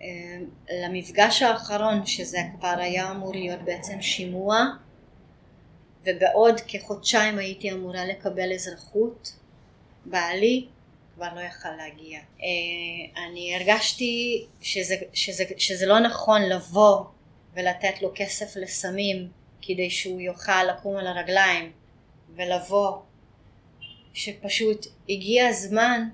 [0.02, 0.38] אה,
[0.84, 4.66] למפגש האחרון, שזה כבר היה אמור להיות בעצם שימוע,
[6.06, 9.36] ובעוד כחודשיים הייתי אמורה לקבל אזרחות,
[10.06, 10.66] בעלי
[11.16, 12.20] כבר לא יכל להגיע.
[13.28, 17.04] אני הרגשתי שזה, שזה, שזה לא נכון לבוא
[17.54, 19.28] ולתת לו כסף לסמים
[19.62, 21.72] כדי שהוא יוכל לקום על הרגליים
[22.36, 22.98] ולבוא
[24.20, 26.10] שפשוט הגיע הזמן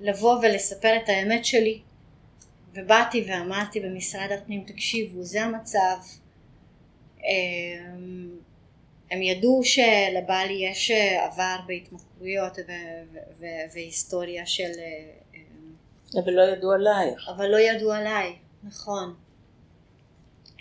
[0.00, 1.80] לבוא ולספר את האמת שלי.
[2.74, 5.96] ובאתי ואמרתי במשרד הפנים תקשיבו זה המצב.
[7.18, 8.30] אמ,
[9.10, 10.90] הם ידעו שלבעלי יש
[11.20, 12.58] עבר בהתמכרויות
[13.72, 14.70] והיסטוריה של
[15.34, 15.40] אמ,
[16.24, 17.28] אבל לא ידעו עלייך.
[17.36, 19.14] אבל לא ידעו עליי נכון.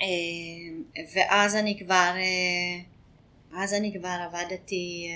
[0.02, 0.84] אמ,
[1.16, 2.14] ואז אני כבר
[3.54, 5.12] אז אני כבר עבדתי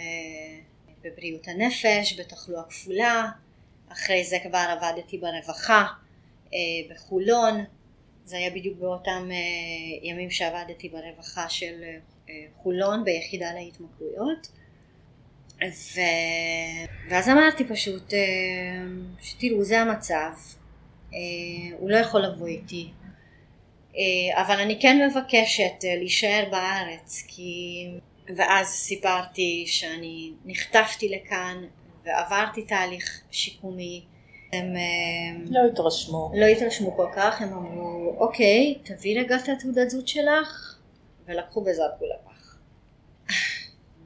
[1.03, 3.29] בבריאות הנפש, בתחלואה כפולה,
[3.91, 5.85] אחרי זה כבר עבדתי ברווחה
[6.53, 7.63] אה, בחולון,
[8.25, 9.37] זה היה בדיוק באותם אה,
[10.09, 11.83] ימים שעבדתי ברווחה של
[12.29, 14.47] אה, חולון ביחידה להתמכרויות.
[15.61, 15.99] ו...
[17.09, 18.13] ואז אמרתי פשוט
[19.21, 20.31] שתראו זה המצב.
[21.79, 22.89] הוא לא יכול לבוא איתי.
[24.33, 27.87] אבל אני כן מבקשת להישאר בארץ כי
[28.35, 31.63] ואז סיפרתי שאני נחטפתי לכאן
[32.05, 34.03] ועברתי תהליך שיקומי.
[34.53, 34.73] הם
[35.49, 36.31] לא התרשמו.
[36.35, 40.79] לא התרשמו כל כך, הם אמרו, אוקיי, תביא רגע את התעודת זהות שלך,
[41.25, 42.57] ולקחו וזרקו לפח.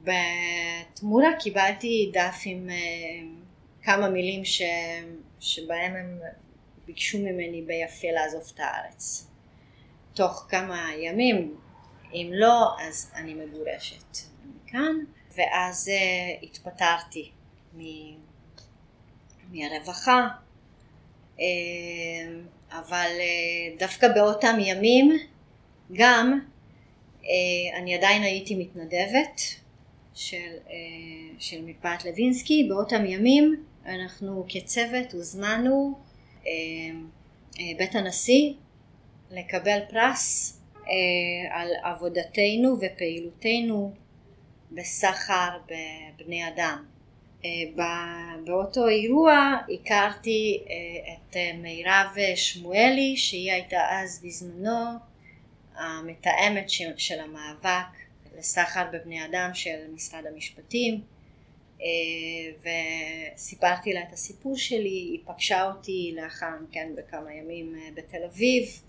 [0.02, 4.62] בתמורה קיבלתי דף עם uh, כמה מילים ש...
[5.40, 6.20] שבהם הם
[6.86, 9.26] ביקשו ממני ביפה לעזוב את הארץ.
[10.14, 11.56] תוך כמה ימים
[12.12, 14.18] אם לא, אז אני מגורשת
[14.64, 14.96] מכאן,
[15.36, 17.30] ואז uh, התפטרתי
[17.76, 17.80] מ...
[19.52, 20.28] מהרווחה,
[21.36, 21.40] uh,
[22.70, 25.18] אבל uh, דווקא באותם ימים
[25.92, 26.40] גם
[27.78, 29.40] אני עדיין הייתי מתנדבת
[30.14, 30.56] של,
[31.38, 35.98] של מרפאת לוינסקי, באותם ימים אנחנו כצוות הוזמנו
[37.78, 38.52] בית הנשיא
[39.30, 40.57] לקבל פרס אה,
[41.50, 43.92] על עבודתנו ופעילותנו
[44.72, 46.84] בסחר בבני אדם.
[47.44, 47.50] אה,
[48.44, 54.98] באותו אירוע הכרתי אה, את מירב שמואלי שהיא הייתה אז בזמנו
[55.76, 57.98] המתאמת של המאבק
[58.38, 61.00] לסחר בבני אדם של משרד המשפטים
[62.62, 68.82] וסיפרתי לה את הסיפור שלי, היא פגשה אותי לאחר מכן בכמה ימים בתל אביב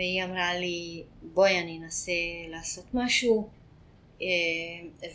[0.00, 2.12] והיא אמרה לי בואי אני אנסה
[2.48, 3.48] לעשות משהו.
[4.22, 4.26] אה,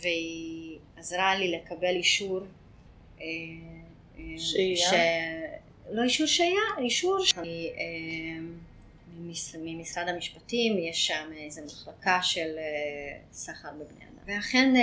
[0.01, 2.39] והיא עזרה לי לקבל אישור
[3.21, 3.25] אה,
[4.37, 4.89] שהייה?
[4.89, 4.93] ש...
[5.91, 7.25] לא אישור שהייה, אישור.
[7.25, 7.33] ש...
[9.59, 14.35] ממשרד המשפטים יש שם איזו מחלקה של אה, סחר בבני אדם.
[14.37, 14.73] ואכן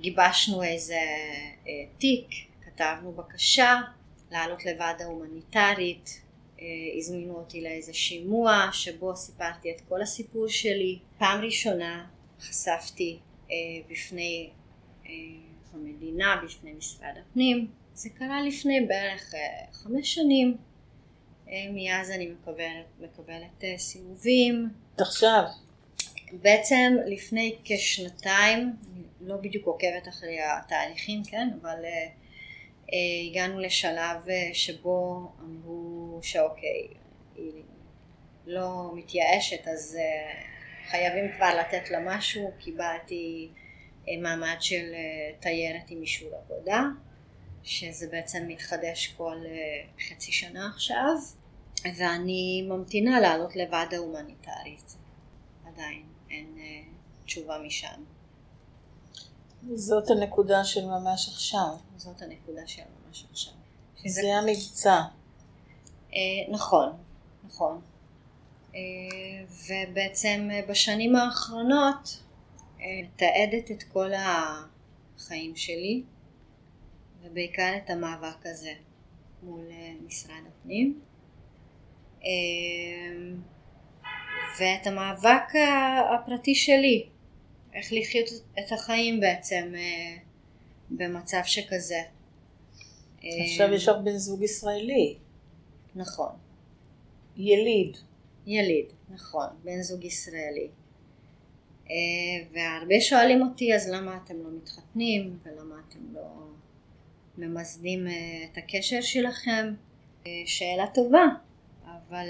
[0.00, 1.00] גיבשנו איזה
[1.98, 2.26] תיק,
[2.64, 3.80] כתבנו בקשה
[4.30, 6.23] לעלות לוועדה הומניטרית אה,
[6.98, 10.98] הזמינו אותי לאיזה שימוע שבו סיפרתי את כל הסיפור שלי.
[11.18, 12.06] פעם ראשונה
[12.40, 13.18] חשפתי
[13.50, 13.56] אה,
[13.90, 14.50] בפני
[15.06, 15.10] אה,
[15.74, 17.66] המדינה, בפני משרד הפנים.
[17.94, 19.34] זה קרה לפני בערך
[19.72, 20.56] חמש שנים.
[21.74, 24.68] מאז אני מקבלת, מקבלת סיבובים.
[24.98, 25.42] עכשיו?
[26.32, 28.72] בעצם לפני כשנתיים,
[29.20, 32.94] לא בדיוק עוקבת אחרי התהליכים, כן, אבל uh,
[33.30, 36.88] הגענו לשלב שבו אמרו שאוקיי,
[37.36, 37.62] היא
[38.46, 43.48] לא מתייאשת אז uh, חייבים כבר לתת לה משהו, קיבלתי
[44.04, 46.82] uh, מעמד של uh, תיירת עם אישור עבודה,
[47.62, 49.36] שזה בעצם מתחדש כל
[50.08, 51.14] חצי שנה עכשיו,
[51.96, 54.96] ואני ממתינה לעלות לוועדה הומניטרית,
[55.66, 56.58] עדיין אין
[57.24, 58.04] תשובה משם.
[59.74, 61.68] זאת הנקודה של ממש עכשיו.
[61.96, 63.52] זאת הנקודה של ממש עכשיו.
[64.06, 65.00] זה המבצע.
[66.16, 66.92] אה, נכון,
[67.44, 67.80] נכון.
[68.74, 68.80] אה,
[69.68, 72.22] ובעצם אה, בשנים האחרונות
[72.78, 76.02] מתעדת את כל החיים שלי
[77.22, 78.72] ובעיקר את המאבק הזה
[79.42, 79.64] מול
[80.06, 81.00] משרד הפנים.
[84.58, 85.52] ואת המאבק
[86.14, 87.08] הפרטי שלי,
[87.74, 89.72] איך לחיות את החיים בעצם
[90.90, 92.00] במצב שכזה.
[93.18, 95.16] עכשיו יש לך בן זוג ישראלי.
[95.96, 96.30] נכון.
[97.36, 97.96] יליד.
[98.46, 100.68] יליד, נכון, בן זוג ישראלי.
[101.90, 101.94] אה,
[102.52, 106.46] והרבה שואלים אותי אז למה אתם לא מתחתנים ולמה אתם לא
[107.38, 108.12] ממסדים אה,
[108.52, 109.74] את הקשר שלכם.
[110.26, 111.24] אה, שאלה טובה,
[111.84, 112.26] אבל,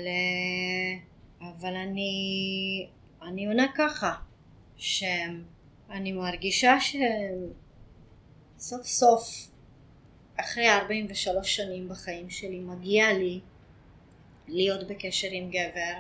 [1.41, 2.87] אבל אני,
[3.23, 4.15] אני עונה ככה,
[4.77, 6.77] שאני מרגישה
[8.59, 9.49] שסוף סוף
[10.37, 13.41] אחרי 43 שנים בחיים שלי מגיע לי
[14.49, 15.99] להיות בקשר עם גבר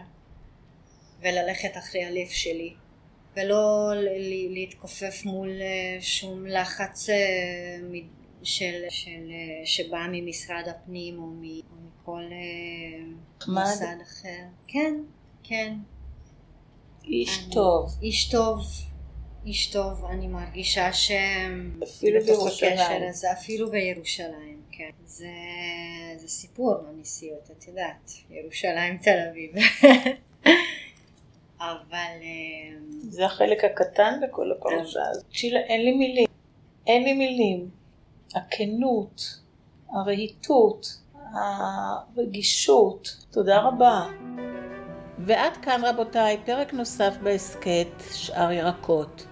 [1.20, 2.74] וללכת אחרי הלב שלי
[3.36, 3.92] ולא
[4.50, 7.16] להתכופף מול אה, שום לחץ אה,
[8.42, 12.22] של, של, אה, שבא ממשרד הפנים או מכל
[13.48, 14.42] מוסד אחר.
[14.66, 14.94] כן,
[15.42, 15.74] כן.
[17.04, 17.90] איש אני, טוב.
[18.02, 18.66] איש טוב.
[19.46, 23.08] איש טוב, אני מרגישה שהם אפילו בירושלים.
[23.08, 24.90] הזה, אפילו בירושלים, כן.
[25.04, 25.28] זה,
[26.16, 29.52] זה סיפור בנסיעות, את יודעת, ירושלים תל אביב.
[31.58, 32.18] אבל...
[32.22, 35.24] אמ, זה החלק הקטן בכל הפרשה הזאת.
[35.30, 36.26] שילה, אין לי מילים.
[36.86, 37.70] אין לי מילים.
[38.34, 39.40] הכנות,
[39.92, 40.86] הרהיטות,
[41.34, 43.16] הרגישות.
[43.30, 44.06] תודה רבה.
[45.18, 49.26] ועד כאן רבותיי, פרק נוסף בהסכת שאר ירקות.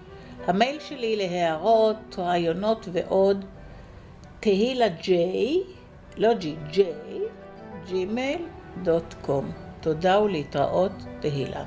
[0.47, 3.45] המייל שלי להערות, רעיונות ועוד,
[4.39, 5.61] תהילה ג'יי,
[6.17, 7.21] לא ג'י, ג'יי,
[7.87, 8.41] ג'ימייל
[8.83, 9.51] דוט קום.
[9.81, 11.63] תודה ולהתראות, תהילה.